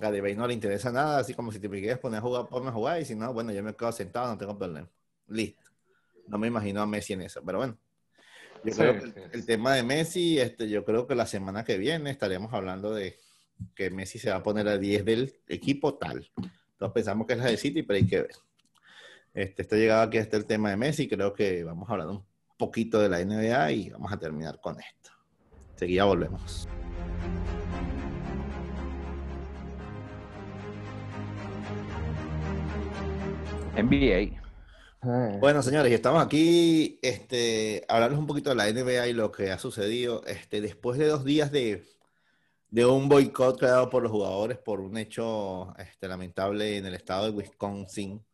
[0.00, 2.68] Gareth Bale no le interesa nada, así como si te quieres poner a jugar, ponme
[2.68, 4.88] a jugar, y si no, bueno, yo me quedo sentado, no tengo problema.
[5.28, 5.62] Listo.
[6.28, 7.76] No me imagino a Messi en eso, pero bueno.
[8.64, 12.10] Yo creo que el, tema de Messi, este, yo creo que la semana que viene
[12.10, 13.18] estaremos hablando de
[13.74, 16.30] que Messi se va a poner a 10 del equipo tal.
[16.36, 18.36] Entonces pensamos que es la de City, pero hay que ver.
[19.34, 21.08] Este, está llegado aquí hasta el tema de Messi.
[21.08, 22.24] Creo que vamos a hablar un
[22.62, 25.10] poquito de la NBA y vamos a terminar con esto.
[25.74, 26.68] Seguida volvemos.
[33.76, 34.40] NBA.
[35.40, 39.50] Bueno, señores, y estamos aquí este, hablarles un poquito de la NBA y lo que
[39.50, 41.82] ha sucedido este, después de dos días de,
[42.86, 47.36] un boicot creado por los jugadores por un hecho este, lamentable en el estado de
[47.36, 48.24] Wisconsin.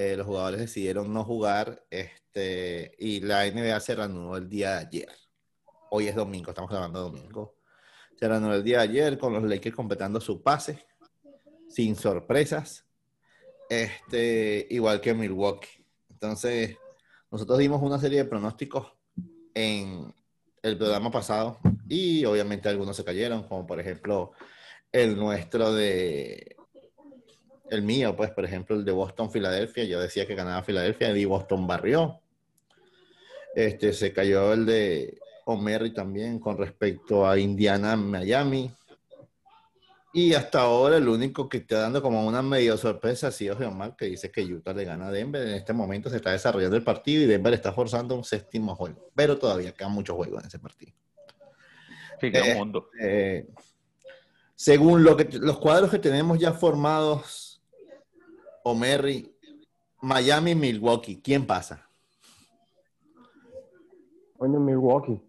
[0.00, 4.86] Eh, los jugadores decidieron no jugar este, y la NBA se reanudó el día de
[4.86, 5.08] ayer.
[5.90, 7.58] Hoy es domingo, estamos grabando domingo.
[8.18, 10.86] Se reanudó el día de ayer con los Lakers completando su pase,
[11.68, 12.86] sin sorpresas
[13.68, 15.84] este, igual que Milwaukee.
[16.08, 16.78] Entonces,
[17.30, 18.94] nosotros dimos una serie de pronósticos
[19.52, 20.14] en
[20.62, 24.32] el programa pasado y obviamente algunos se cayeron, como por ejemplo
[24.92, 26.56] el nuestro de
[27.70, 31.24] el mío, pues por ejemplo el de Boston Filadelfia, yo decía que ganaba Filadelfia y
[31.24, 32.20] Boston barrió.
[33.54, 38.70] Este se cayó el de O'Mary también con respecto a Indiana Miami.
[40.12, 43.94] Y hasta ahora el único que está dando como una medio sorpresa ha sido Geomar,
[43.94, 45.46] que dice que Utah le gana a Denver.
[45.46, 49.10] En este momento se está desarrollando el partido y Denver está forzando un séptimo juego.
[49.14, 50.92] Pero todavía quedan muchos juegos en ese partido.
[52.20, 52.90] Sí, queda un mundo.
[53.00, 53.46] Eh,
[54.56, 57.49] según lo que, los cuadros que tenemos ya formados,
[58.64, 59.34] Omerri,
[60.02, 61.88] Miami, Milwaukee, ¿quién pasa?
[64.38, 65.20] Bueno, Milwaukee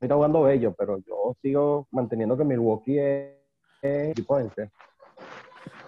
[0.00, 3.38] está jugando bello, pero yo sigo manteniendo que Milwaukee es,
[3.82, 4.36] equipo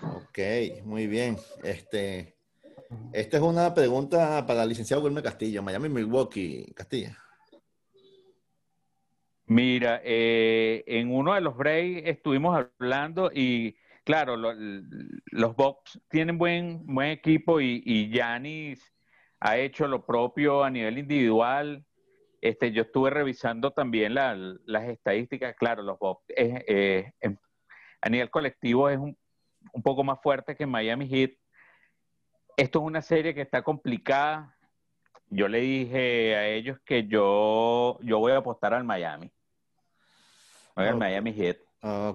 [0.02, 0.38] Ok,
[0.84, 1.36] muy bien.
[1.62, 2.36] Este,
[3.12, 7.16] esta es una pregunta para el licenciado Wilmer Castillo, Miami, Milwaukee, Castilla.
[9.46, 16.86] Mira, eh, en uno de los breaks estuvimos hablando y claro, los Bobs tienen buen,
[16.86, 18.94] buen equipo y, y Giannis
[19.40, 21.84] ha hecho lo propio a nivel individual.
[22.40, 25.98] Este, yo estuve revisando también las estadísticas, claro, los
[28.04, 29.16] a nivel colectivo es un,
[29.82, 31.30] poco más fuerte que Miami Heat.
[32.56, 34.54] Esto es una serie que está complicada.
[35.30, 39.32] Yo le dije a ellos que yo, yo voy a apostar al Miami.
[40.74, 41.56] Al Miami Heat.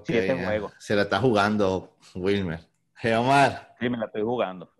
[0.04, 0.74] Siete juegos.
[0.80, 2.60] Se la está jugando Wilmer.
[2.96, 3.76] Geomar.
[3.80, 4.72] Sí, me la estoy jugando.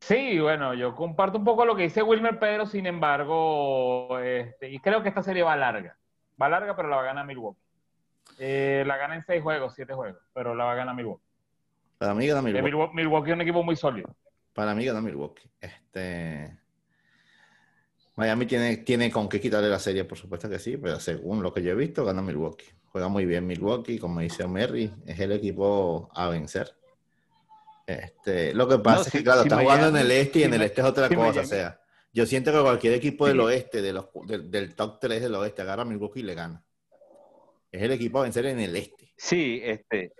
[0.00, 4.78] Sí, bueno, yo comparto un poco lo que dice Wilmer Pedro, sin embargo, este, y
[4.78, 5.96] creo que esta serie va larga.
[6.40, 7.60] Va larga, pero la va a ganar Milwaukee.
[8.38, 11.24] Eh, la gana en seis juegos, siete juegos, pero la va a ganar Milwaukee.
[11.98, 12.94] Para mí gana eh, Milwaukee.
[12.94, 14.14] Milwaukee es un equipo muy sólido.
[14.52, 15.50] Para mí gana Milwaukee.
[15.60, 16.58] Este...
[18.16, 21.52] Miami tiene, tiene con qué quitarle la serie, por supuesto que sí, pero según lo
[21.52, 22.66] que yo he visto, gana Milwaukee.
[22.92, 26.76] Juega muy bien Milwaukee, como dice Merry, es el equipo a vencer.
[27.86, 30.62] Este, lo que pasa es que, claro, está jugando en el este y en el
[30.62, 31.40] este es otra cosa.
[31.40, 31.80] O sea,
[32.12, 35.82] yo siento que cualquier equipo del oeste, de los, del, top 3 del oeste, agarra
[35.82, 36.64] a Milwaukee y le gana.
[37.72, 39.12] Es el equipo a vencer en el este.
[39.16, 40.12] Sí, este.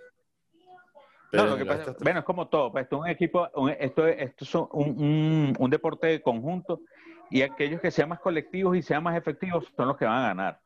[1.31, 2.73] bueno, es como todo.
[2.73, 6.81] Pues, esto es un equipo, esto, esto es un, un, deporte de conjunto
[7.29, 10.27] y aquellos que sean más colectivos y sean más efectivos son los que van a
[10.27, 10.59] ganar.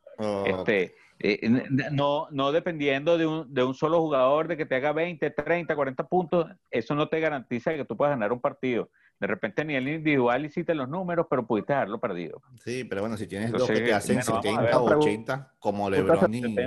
[0.45, 4.93] este, eh, no, no dependiendo de un, de un solo jugador, de que te haga
[4.93, 8.89] 20, 30, 40 puntos, eso no te garantiza que tú puedas ganar un partido.
[9.19, 12.41] De repente a nivel individual hiciste los números, pero pudiste haberlo perdido.
[12.63, 16.57] Sí, pero bueno, si tienes dos que te hacen 70 o 80, como LeBron y,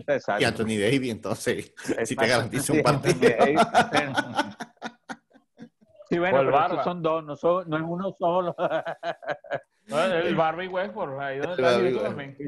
[0.44, 1.72] Anthony Davis, entonces
[2.04, 3.20] si te garantiza un partido.
[6.10, 8.54] sí, bueno, pero esos son dos, no, son, no es uno solo.
[9.92, 11.62] el Barbie Westbrook, ahí donde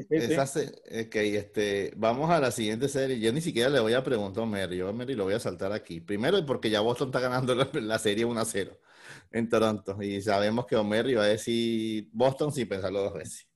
[0.09, 3.19] está sí, este, vamos a la siguiente serie.
[3.19, 4.77] Yo ni siquiera le voy a preguntar a Mary.
[4.77, 6.01] Yo a Mary lo voy a saltar aquí.
[6.01, 8.77] Primero, porque ya Boston está ganando la, serie 1-0
[9.31, 10.01] en Toronto.
[10.01, 13.47] Y sabemos que Omer iba a decir Boston sin pensarlo dos veces.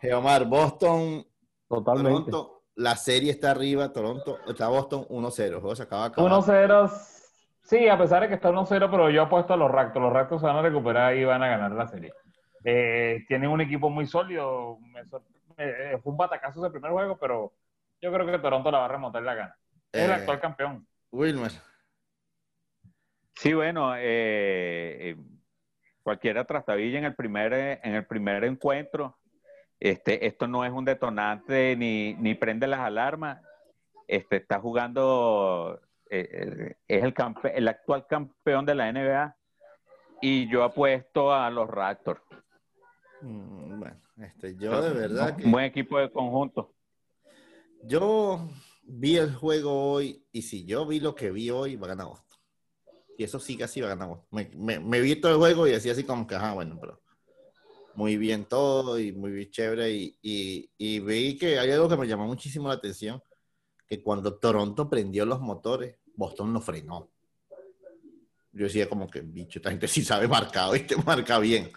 [0.00, 1.26] Geomar, Boston.
[1.68, 2.30] Totalmente.
[2.30, 3.92] Toronto, la serie está arriba.
[3.92, 5.74] Toronto está Boston 1-0.
[5.74, 6.90] se acaba 1-0.
[7.68, 10.02] Sí, a pesar de que está 1-0, pero yo apuesto a los Raptors.
[10.02, 12.14] Los Raptors se van a recuperar y van a ganar la serie.
[12.64, 14.78] Eh, tienen un equipo muy sólido.
[15.56, 17.52] Eh, fue un batacazo ese primer juego, pero
[18.00, 19.56] yo creo que Toronto la va a remontar la gana.
[19.92, 20.86] Es el eh, actual campeón.
[21.10, 21.52] Wilmer.
[23.34, 23.92] Sí, bueno,
[26.02, 29.16] cualquiera trastabilla en el primer, en el primer encuentro.
[29.78, 33.40] Este, esto no es un detonante ni, ni prende las alarmas.
[34.08, 35.80] Este, está jugando,
[36.10, 37.14] es el,
[37.54, 39.36] el actual campeón de la NBA
[40.20, 42.22] y yo apuesto a los Raptors.
[43.22, 45.48] Mm, bueno, este, yo de verdad que...
[45.48, 46.74] Buen equipo de conjunto.
[47.84, 48.48] Yo
[48.84, 52.06] vi el juego hoy y si yo vi lo que vi hoy, va a ganar
[52.06, 52.38] Boston.
[53.16, 54.28] Y eso sí que así va a ganar Boston.
[54.56, 57.00] Me, me, vi todo el juego y decía así como que, ah, bueno, pero
[57.94, 59.90] muy bien todo y muy bien chévere.
[59.90, 63.22] Y, y, y vi que hay algo que me llamó muchísimo la atención,
[63.86, 67.10] que cuando Toronto prendió los motores, Boston no frenó.
[68.52, 70.96] Yo decía como que, bicho, esta gente sí sabe marcar, ¿viste?
[71.06, 71.70] Marca bien.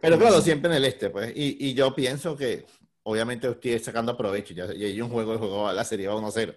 [0.00, 1.32] Pero claro, siempre en el este, pues.
[1.34, 2.66] Y, y yo pienso que,
[3.02, 4.54] obviamente, estoy sacando provecho.
[4.54, 6.56] Ya, ya hay un juego, el juego la serie va 1-0.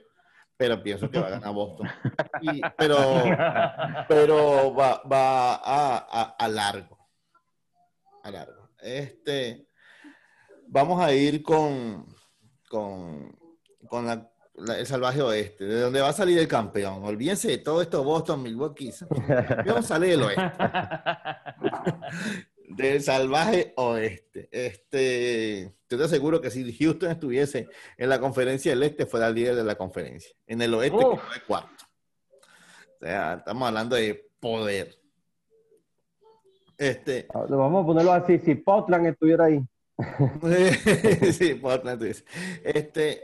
[0.57, 1.87] Pero pienso que va a ganar Boston.
[2.77, 3.23] pero
[4.09, 6.97] pero va, va a, a, largo.
[8.23, 8.69] A largo.
[8.79, 9.67] Este,
[10.67, 12.05] vamos a ir con,
[12.67, 13.37] con,
[13.87, 14.29] con la
[14.67, 17.03] el salvaje oeste, de donde va a salir el campeón.
[17.03, 18.91] Olvídense de todo esto, Boston, Milwaukee.
[19.29, 20.51] El campeón sale del oeste.
[22.69, 24.47] Del salvaje oeste.
[24.51, 27.67] Este, te aseguro que si Houston estuviese
[27.97, 30.31] en la conferencia del este, fuera el líder de la conferencia.
[30.47, 31.85] En el oeste, que cuarto.
[33.01, 34.95] O sea, estamos hablando de poder.
[36.77, 39.61] Este, ah, vamos a ponerlo así, si Portland estuviera ahí.
[41.33, 42.23] sí, Portland estuviese.
[42.63, 43.23] Este,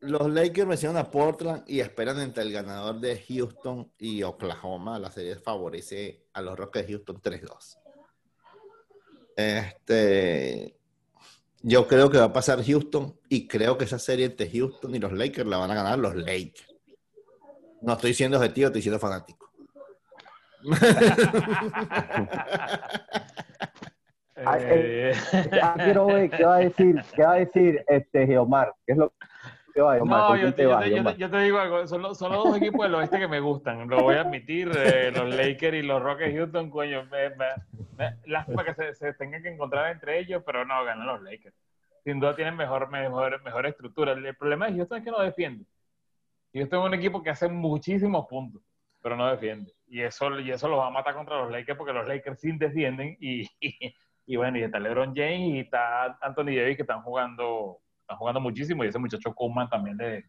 [0.00, 4.98] los Lakers mencionan a Portland y esperan entre el ganador de Houston y Oklahoma.
[4.98, 7.85] La serie favorece a los Rockets de Houston 3-2.
[9.36, 10.74] Este,
[11.60, 14.98] yo creo que va a pasar Houston y creo que esa serie entre Houston y
[14.98, 16.74] los Lakers la van a ganar los Lakers.
[17.82, 19.50] No estoy siendo objetivo, estoy siendo fanático.
[24.58, 25.14] Eh,
[25.82, 29.14] quiero ver qué va a decir, qué va a decir este Geomar, qué es lo
[29.76, 30.62] no, yo, te,
[31.18, 34.14] yo, te, digo algo, son, los, dos equipos del oeste que me gustan, lo voy
[34.14, 38.94] a admitir, eh, los Lakers y los Rockets Houston, coño, me, me, lástima que se,
[38.94, 41.54] se, tengan que encontrar entre ellos, pero no, ganan los Lakers.
[42.06, 44.12] Sin duda tienen mejor, mejor, mejor estructura.
[44.12, 45.64] El, problema de Houston es que no defiende.
[46.54, 48.62] Houston es un equipo que hace muchísimos puntos,
[49.02, 49.74] pero no defiende.
[49.88, 52.52] Y eso, y eso los va a matar contra los Lakers porque los Lakers sí
[52.56, 53.46] defienden y,
[54.26, 58.40] y, bueno, y está LeBron James y está Anthony Davis que están jugando están jugando
[58.40, 60.24] muchísimo y ese muchacho Kuman también le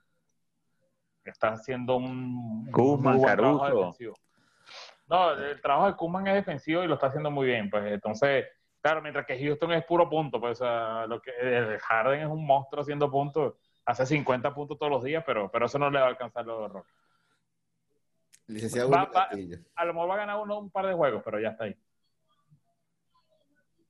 [1.23, 3.93] está haciendo un, Kuman, Caruso.
[5.07, 8.45] No, el trabajo de Kuman es defensivo y lo está haciendo muy bien, pues entonces,
[8.81, 12.81] claro, mientras que Houston es puro punto, pues lo que el Harden es un monstruo
[12.81, 13.53] haciendo puntos,
[13.85, 16.71] hace 50 puntos todos los días, pero, pero eso no le va a alcanzar los
[16.71, 16.95] Rockets.
[18.75, 21.77] a lo mejor va a ganar uno un par de juegos, pero ya está ahí.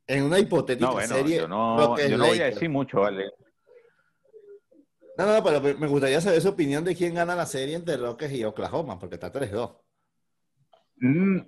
[0.07, 1.37] En una hipotética serie.
[1.37, 3.29] Yo no, yo no voy a decir mucho, ¿vale?
[5.17, 8.33] No, no, pero me gustaría saber su opinión de quién gana la serie entre Rockets
[8.33, 9.75] y Oklahoma, porque está 3-2.
[10.99, 11.39] Mm,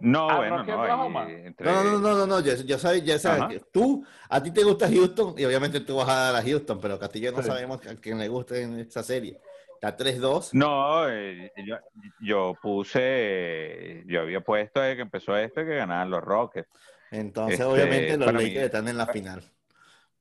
[0.00, 4.42] no, ah, bueno, no, no, no, no, no, yo, sabes, ya sabes, que tú, a
[4.42, 7.42] ti te gusta Houston y obviamente tú vas a dar a Houston, pero Castillo no
[7.42, 9.38] sabemos a quién le gusta en esta serie.
[9.74, 10.50] Está 3-2.
[10.52, 11.76] No, eh, yo,
[12.20, 16.68] yo, puse, yo había puesto desde que empezó esto que ganaban los Rockets.
[17.10, 19.42] Entonces, este, obviamente, los Lakers están en la final.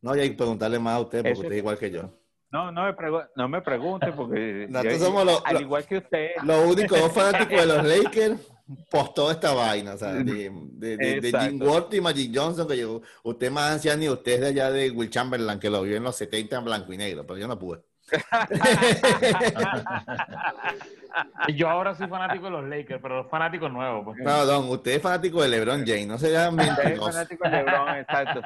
[0.02, 2.21] No, hay que preguntarle más a usted, porque usted es igual que yo.
[2.52, 2.94] No, no me,
[3.36, 4.68] no me pregunte porque
[5.00, 6.32] somos al igual que usted.
[6.44, 8.42] Los únicos dos fanáticos de los Lakers
[8.90, 13.02] postó esta vaina, o sea, de, de, Jim Ward y Magic Johnson, que llegó.
[13.24, 16.18] Usted más anciano y usted de allá de Will Chamberlain, que lo vio en los
[16.18, 17.80] 70 en blanco y negro, pero yo no pude.
[21.56, 24.04] yo ahora soy fanático de los Lakers, pero los fanáticos nuevos.
[24.04, 24.18] Pues.
[24.20, 27.52] No, Don, usted es fanático de LeBron James, no se llaman Usted es fanático de
[27.52, 28.42] LeBron, exacto.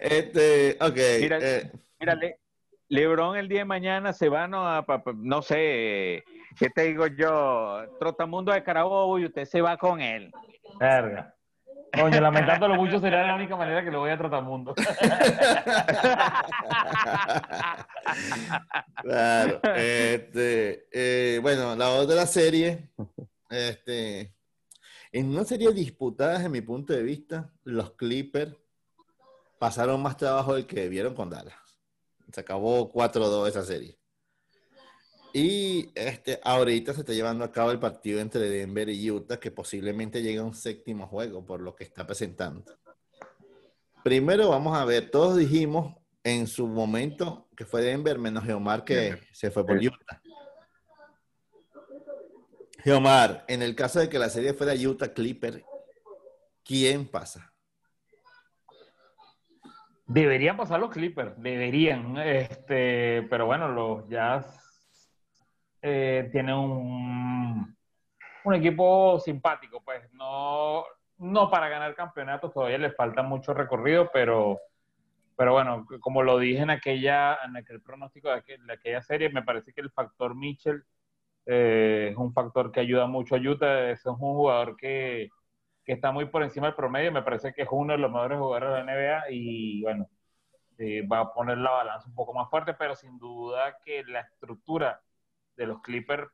[0.00, 0.96] este, ok.
[1.20, 1.70] Mira, eh,
[2.00, 2.38] mírale,
[2.88, 4.84] Lebron el día de mañana se va, no, a,
[5.16, 6.24] no sé,
[6.58, 7.82] ¿qué te digo yo?
[7.98, 10.32] Trotamundo de Carabobo y usted se va con él.
[10.80, 11.34] Verga.
[11.92, 14.74] Coño, lamentándolo mucho sería la única manera que lo voy a Trotamundo.
[19.02, 19.60] claro.
[19.74, 22.90] Este, eh, bueno, la otra serie,
[23.50, 24.34] este,
[25.12, 28.54] en una serie disputada desde mi punto de vista, los Clippers
[29.58, 31.54] pasaron más trabajo del que debieron con Dallas.
[32.32, 33.98] Se acabó 4-2 esa serie.
[35.32, 39.50] Y este, ahorita se está llevando a cabo el partido entre Denver y Utah, que
[39.50, 42.64] posiblemente llegue a un séptimo juego por lo que está presentando.
[44.02, 49.18] Primero vamos a ver, todos dijimos en su momento que fue Denver menos Geomar que
[49.32, 50.22] se fue por Utah.
[52.82, 55.64] Geomar, en el caso de que la serie fuera Utah Clipper,
[56.64, 57.47] ¿quién pasa?
[60.08, 62.16] Deberían pasar los Clippers, deberían.
[62.16, 64.58] Este, pero bueno, los Jazz
[65.82, 67.76] eh, tienen un,
[68.44, 70.82] un equipo simpático, pues no,
[71.18, 74.58] no para ganar campeonatos, todavía les falta mucho recorrido, pero,
[75.36, 78.42] pero bueno, como lo dije en aquella, en aquel pronóstico de,
[78.72, 80.82] aquella serie, me parece que el factor Mitchell
[81.44, 83.90] eh, es un factor que ayuda mucho a Utah.
[83.90, 85.30] Es un jugador que,
[85.88, 87.10] que, está muy por encima del promedio.
[87.10, 90.08] Me parece que es uno de los mejores jugadores de la NBA y bueno,
[90.78, 94.20] eh, va a poner la balanza un poco más fuerte, pero sin duda que la
[94.20, 95.00] estructura
[95.56, 96.28] de los Clippers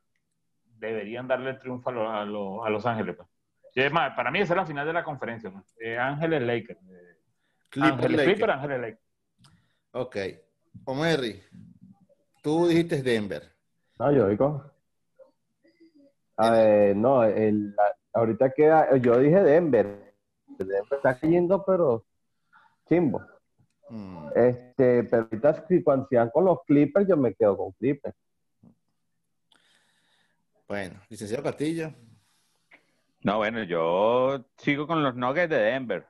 [0.63, 3.15] deberían darle el triunfo a, a, Los Ángeles.
[3.15, 3.27] Pues.
[3.73, 5.49] es más, para mí esa es la final de la conferencia.
[5.51, 5.97] Pues.
[5.97, 6.79] Ángeles Lakers.
[7.81, 9.05] Ángeles Clippers, Ángeles Lakers.
[9.91, 10.17] Ok.
[10.85, 11.41] Omerri,
[12.43, 13.43] tú dijiste Denver.
[13.97, 14.71] No, yo digo.
[16.37, 17.73] A ver, no, el,
[18.15, 20.13] ahorita queda, yo dije Denver.
[20.57, 22.05] Denver está cayendo, pero
[22.87, 23.21] chimbo.
[23.89, 24.27] Mm.
[24.35, 28.15] Este, pero ahorita cuando sean con los Clippers, yo me quedo con Clippers.
[30.67, 31.93] Bueno, licenciado Castillo.
[33.21, 36.05] No, bueno, yo sigo con los Nuggets de Denver.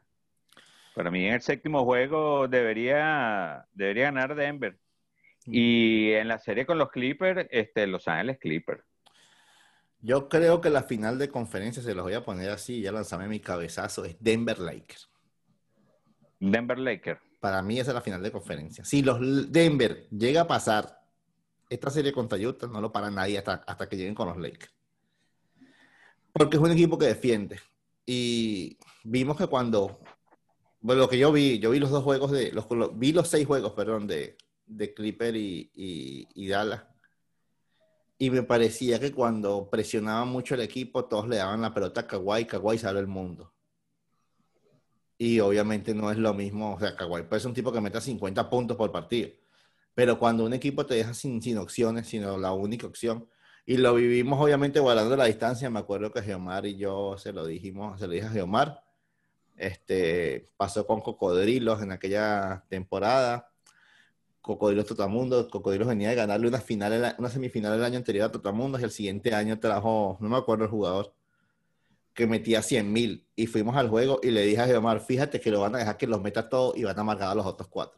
[0.94, 4.78] Para mí en el séptimo juego debería, debería ganar Denver.
[5.46, 5.52] Mm.
[5.52, 8.84] Y en la serie con los Clippers, este, Los Ángeles Clippers.
[10.06, 13.28] Yo creo que la final de conferencia, se los voy a poner así, ya lanzame
[13.28, 15.10] mi cabezazo, es Denver Lakers.
[16.40, 17.20] Denver Lakers.
[17.40, 18.86] Para mí esa es la final de conferencia.
[18.86, 19.20] Si los
[19.52, 21.02] Denver llega a pasar
[21.72, 24.72] esta serie contra Utah, no lo para nadie hasta, hasta que lleguen con los Lakers.
[26.32, 27.60] Porque es un equipo que defiende.
[28.06, 30.02] Y vimos que cuando,
[30.82, 33.48] bueno, lo que yo vi, yo vi los dos juegos de, los, vi los seis
[33.48, 34.38] juegos, perdón, de,
[34.68, 36.84] de Clipper y, y, Dallas.
[38.18, 42.08] Y me parecía que cuando presionaban mucho el equipo, todos le daban la pelota a
[42.08, 43.54] Kawhi, Kawhi sale el mundo.
[45.18, 48.50] Y obviamente no es lo mismo, o sea, Kawhi ser un tipo que meta 50
[48.50, 49.30] puntos por partido,
[49.94, 53.28] pero cuando un equipo te deja sin, sin opciones, sino la única opción,
[53.66, 57.46] y lo vivimos obviamente guardando la distancia, me acuerdo que Geomar y yo se lo
[57.46, 58.84] dijimos, se lo dije a Geomar,
[59.58, 63.52] este, pasó con Cocodrilos en aquella temporada,
[64.46, 68.80] Cocodrilos Totamundo, Cocodrilos venía de ganarle una, final, una semifinal el año anterior a Totamundo
[68.80, 71.16] y el siguiente año trajo, no me acuerdo el jugador,
[72.14, 75.50] que metía 100 mil y fuimos al juego y le dije a Geomar, fíjate que
[75.50, 77.68] lo van a dejar que los meta todos y van a marcar a los otros
[77.70, 77.98] cuatro.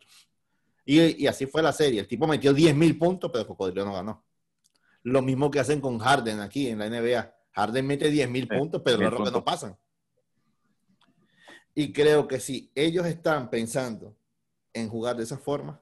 [0.86, 2.00] Y, y así fue la serie.
[2.00, 4.24] El tipo metió 10 mil puntos, pero Cocodrilo no ganó.
[5.04, 7.36] Lo mismo que hacen con Harden aquí en la NBA.
[7.52, 9.78] Harden mete 10 mil puntos, pero los que no pasan.
[11.76, 14.16] Y creo que si ellos están pensando
[14.72, 15.82] en jugar de esa forma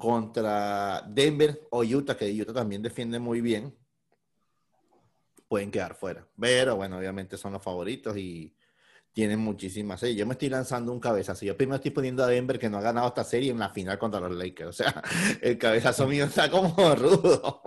[0.00, 3.76] contra Denver o Utah, que Utah también defiende muy bien,
[5.46, 6.26] pueden quedar fuera.
[6.40, 8.56] Pero bueno, obviamente son los favoritos y
[9.12, 10.16] tienen muchísimas series.
[10.16, 11.44] Yo me estoy lanzando un cabezazo.
[11.44, 13.98] Yo primero estoy poniendo a Denver que no ha ganado esta serie en la final
[13.98, 14.68] contra los Lakers.
[14.68, 15.02] O sea,
[15.42, 17.62] el cabezazo mío está como rudo.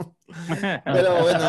[0.85, 1.45] Pero bueno,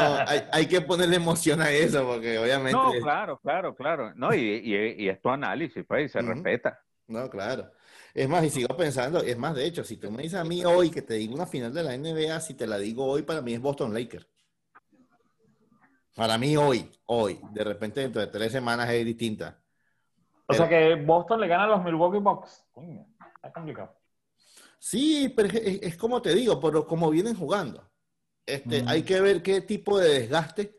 [0.53, 2.73] hay, que ponerle emoción a eso porque obviamente...
[2.73, 4.13] No, claro, claro, claro.
[4.15, 6.79] No, y, y, es tu análisis, pues, y se respeta.
[7.07, 7.71] No, claro.
[8.15, 10.65] Es más, y sigo pensando, es más, de hecho, si tú me dices a mí
[10.65, 13.43] hoy que te digo una final de la NBA, si te la digo hoy, para
[13.43, 14.29] mí es Boston Lakers.
[16.15, 19.61] Para mí hoy, hoy, de repente dentro de tres semanas es distinta.
[20.47, 22.65] O sea que Boston le gana a los Milwaukee Bucks.
[23.35, 23.97] está complicado.
[24.79, 27.91] Sí, pero es, como te digo, pero como vienen jugando.
[28.47, 28.89] Este, mm.
[28.89, 30.79] Hay que ver qué tipo de desgaste.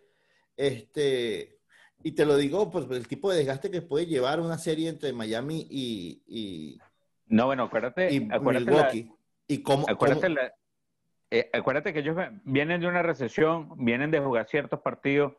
[0.55, 1.59] Este,
[2.01, 5.11] y te lo digo por el tipo de desgaste que puede llevar una serie entre
[5.11, 6.79] Miami y.
[7.27, 8.13] no, bueno, acuérdate.
[8.13, 9.11] Y Milwaukee.
[9.47, 9.85] y cómo.
[9.89, 10.53] Acuérdate,
[11.31, 15.33] eh, acuérdate que ellos vienen de una recesión, vienen de jugar ciertos partidos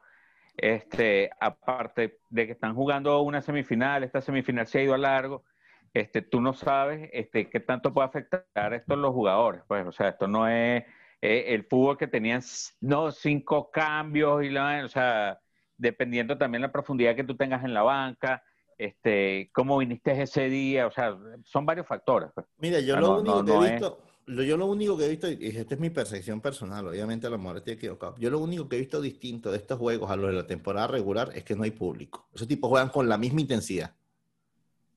[0.57, 5.45] este, aparte de que están jugando una semifinal, esta semifinal se ha ido a largo,
[5.93, 9.63] este, tú no sabes este, qué tanto puede afectar esto a los jugadores.
[9.67, 10.85] Pues, o sea, esto no es
[11.23, 12.43] eh, el fútbol que tenían
[12.81, 15.41] no, cinco cambios, y la, o sea,
[15.77, 18.43] dependiendo también la profundidad que tú tengas en la banca,
[18.79, 22.31] este, cómo viniste ese día, o sea, son varios factores.
[22.35, 22.47] Pues.
[22.59, 25.75] Mira, yo lo único que he visto, yo lo único que he visto, y esta
[25.75, 28.81] es mi percepción personal, obviamente a lo mejor estoy equivocado, yo lo único que he
[28.81, 31.71] visto distinto de estos juegos a los de la temporada regular es que no hay
[31.71, 32.29] público.
[32.35, 33.95] Esos tipos juegan con la misma intensidad.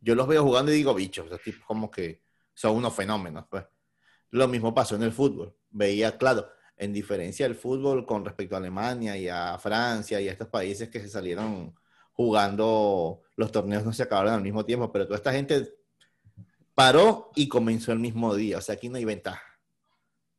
[0.01, 2.21] Yo los veo jugando y digo, bichos, esos tipos como que
[2.53, 3.45] son unos fenómenos.
[3.49, 3.65] Pues.
[4.31, 5.55] Lo mismo pasó en el fútbol.
[5.69, 6.47] Veía, claro,
[6.77, 10.89] en diferencia del fútbol con respecto a Alemania y a Francia y a estos países
[10.89, 11.75] que se salieron
[12.19, 15.73] jugando, los torneos no se acabaron al mismo tiempo, pero toda esta gente
[16.75, 18.57] paró y comenzó el mismo día.
[18.57, 19.57] O sea, aquí no hay ventaja.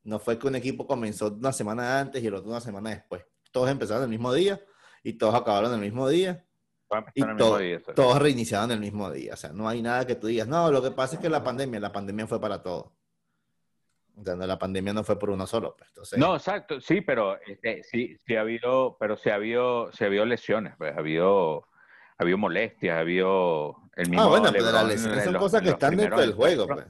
[0.05, 3.25] No fue que un equipo comenzó una semana antes y el otro una semana después.
[3.51, 4.61] Todos empezaron el mismo día
[5.03, 6.45] y todos acabaron el mismo día.
[7.15, 7.23] Y
[7.95, 9.33] todos reiniciaron el mismo día.
[9.33, 11.43] O sea, no hay nada que tú digas, no, lo que pasa es que la
[11.43, 12.93] pandemia, la pandemia fue para todos.
[14.17, 15.75] O sea, la pandemia no fue por uno solo.
[15.79, 20.05] Pues, no, exacto, sí, pero este, sí, sí ha habido, pero se ha habido, se
[20.05, 21.70] ha habido lesiones, pues, ha habido
[22.23, 24.23] habido molestias, ha habido el mismo.
[24.23, 26.87] Ah, bueno, pero las lesiones son cosas que están dentro del juego, pues.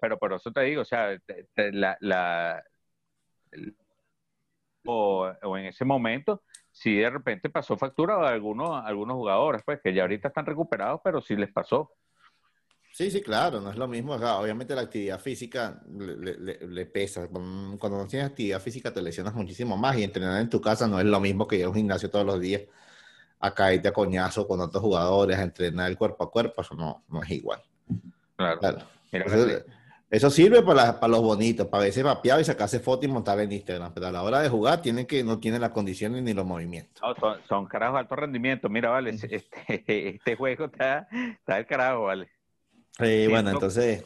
[0.00, 1.16] pero, por eso te digo, o sea,
[1.56, 2.62] la, la
[4.84, 9.94] o, en ese momento, si de repente pasó factura a algunos, algunos jugadores, pues que
[9.94, 11.92] ya ahorita están recuperados, pero sí les pasó.
[12.92, 14.14] Sí, sí, claro, no es lo mismo.
[14.14, 17.26] obviamente la actividad física le, pesa.
[17.28, 21.00] Cuando no tienes actividad física te lesionas muchísimo más y entrenar en tu casa no
[21.00, 22.62] es lo mismo que ir a un gimnasio todos los días
[23.42, 27.02] a caerte a coñazo con otros jugadores, a entrenar el cuerpo a cuerpo, eso no,
[27.08, 27.60] no es igual.
[28.36, 28.78] Claro.
[30.08, 33.50] eso, sirve para, para, los bonitos, para verse mapeado y sacarse fotos y montar en
[33.50, 36.46] Instagram, pero a la hora de jugar tienen que, no tienen las condiciones ni los
[36.46, 37.02] movimientos.
[37.18, 38.68] son, son carajos de alto rendimiento.
[38.68, 39.44] Mira, vale, este,
[40.14, 42.30] este juego está, está del carajo, vale.
[43.00, 44.04] Eh, bueno, entonces.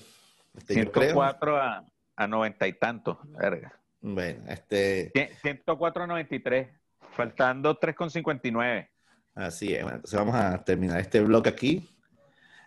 [0.56, 1.84] Este, 104 a,
[2.16, 3.78] a 90 y tantos, verga.
[4.00, 5.12] Bueno, este.
[5.42, 6.68] 104 a 93,
[7.10, 8.88] faltando 3,59.
[9.36, 11.86] Así es, bueno, entonces vamos a terminar este blog aquí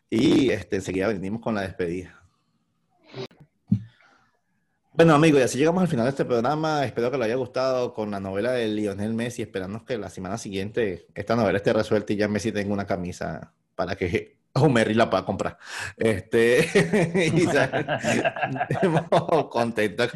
[0.07, 2.15] y este, enseguida venimos con la despedida.
[4.93, 6.85] Bueno, amigos, y así llegamos al final de este programa.
[6.85, 9.41] Espero que les haya gustado con la novela de Lionel Messi.
[9.41, 13.51] Esperamos que la semana siguiente esta novela esté resuelta y ya Messi tenga una camisa
[13.73, 14.38] para que
[14.69, 15.57] Merry la pueda comprar.
[15.95, 16.59] Este,
[17.33, 17.47] y
[19.49, 20.11] contentos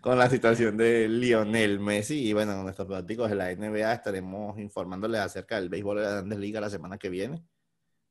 [0.00, 2.28] con, la situación de Lionel Messi.
[2.28, 6.38] Y bueno, nuestros prácticos de la NBA estaremos informándoles acerca del béisbol de la Grandes
[6.38, 7.42] Ligas la semana que viene.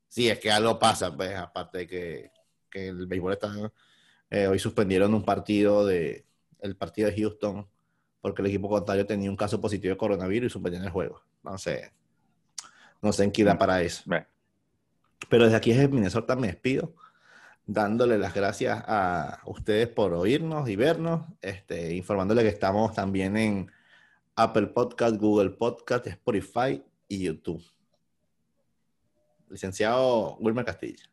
[0.08, 2.32] Si es que algo pasa, pues aparte de que,
[2.70, 3.52] que el béisbol está.
[4.30, 6.26] Eh, hoy suspendieron un partido de
[6.60, 7.68] el partido de Houston
[8.22, 11.24] porque el equipo contrario tenía un caso positivo de coronavirus y suspendieron el juego.
[11.44, 11.92] No sé,
[13.02, 14.04] no sé en qué da para eso.
[15.30, 16.94] Pero desde aquí es Minnesota me despido,
[17.66, 23.72] dándole las gracias a ustedes por oírnos y vernos, este, informándole que estamos también en
[24.36, 27.64] Apple Podcast, Google Podcast, Spotify y YouTube.
[29.50, 31.04] Licenciado Wilmer Castilla.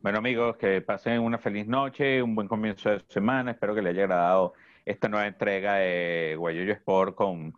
[0.00, 3.50] Bueno amigos, que pasen una feliz noche, un buen comienzo de semana.
[3.50, 7.54] Espero que les haya agradado esta nueva entrega de Guayoyo Sport con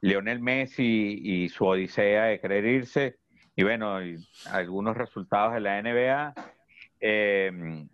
[0.00, 3.19] Lionel Messi y su odisea de querer irse.
[3.60, 3.98] Y bueno,
[4.50, 6.34] algunos resultados de la NBA.
[6.98, 7.86] Eh,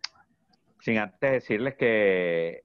[0.78, 2.62] sin antes decirles que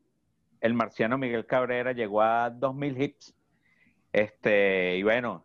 [0.60, 3.36] el marciano Miguel Cabrera llegó a 2.000 hits.
[4.14, 5.44] Este, y bueno,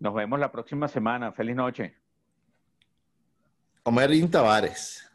[0.00, 1.32] nos vemos la próxima semana.
[1.32, 1.96] Feliz noche.
[3.84, 5.10] Omerín Tavares.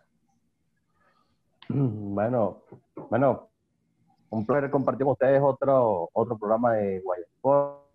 [1.70, 2.64] Bueno,
[3.08, 3.50] bueno,
[4.32, 7.86] un placer compartir con ustedes otro, otro programa de Guayapor.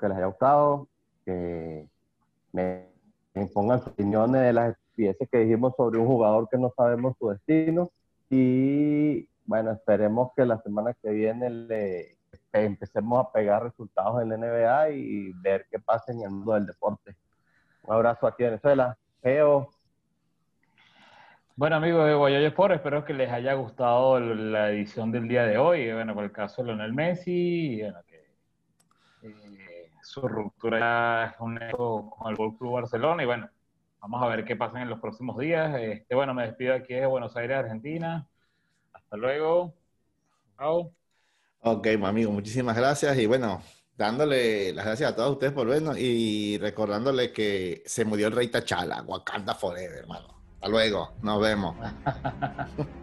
[0.00, 0.88] Que les haya gustado,
[1.26, 1.86] que
[2.52, 2.88] me,
[3.52, 7.30] pongan sus opiniones de las estupideces que dijimos sobre un jugador que no sabemos su
[7.30, 7.90] destino.
[8.28, 12.16] Y bueno, esperemos que la semana que viene le
[12.52, 16.66] empecemos a pegar resultados en la NBA y ver qué pasa en el mundo del
[16.66, 17.16] deporte.
[17.82, 18.96] Un abrazo aquí en Venezuela.
[19.22, 19.70] Geo.
[21.56, 25.58] Bueno, amigos de Guayayo Sport, espero que les haya gustado la edición del día de
[25.58, 25.92] hoy.
[25.92, 29.69] Bueno, por el caso de Lionel Messi, bueno, que eh,
[30.02, 33.48] su ruptura es un hecho con el Gol Club Barcelona y bueno,
[34.00, 35.74] vamos a ver qué pasa en los próximos días.
[35.78, 38.26] Este, bueno, me despido aquí de Buenos Aires, Argentina.
[38.92, 39.74] Hasta luego.
[40.56, 40.92] Chao.
[41.62, 43.62] Ok, amigo, muchísimas gracias y bueno,
[43.96, 48.48] dándole las gracias a todos ustedes por vernos y recordándole que se murió el rey
[48.48, 50.40] Tachala, Wakanda Forever, hermano.
[50.54, 51.76] Hasta luego, nos vemos.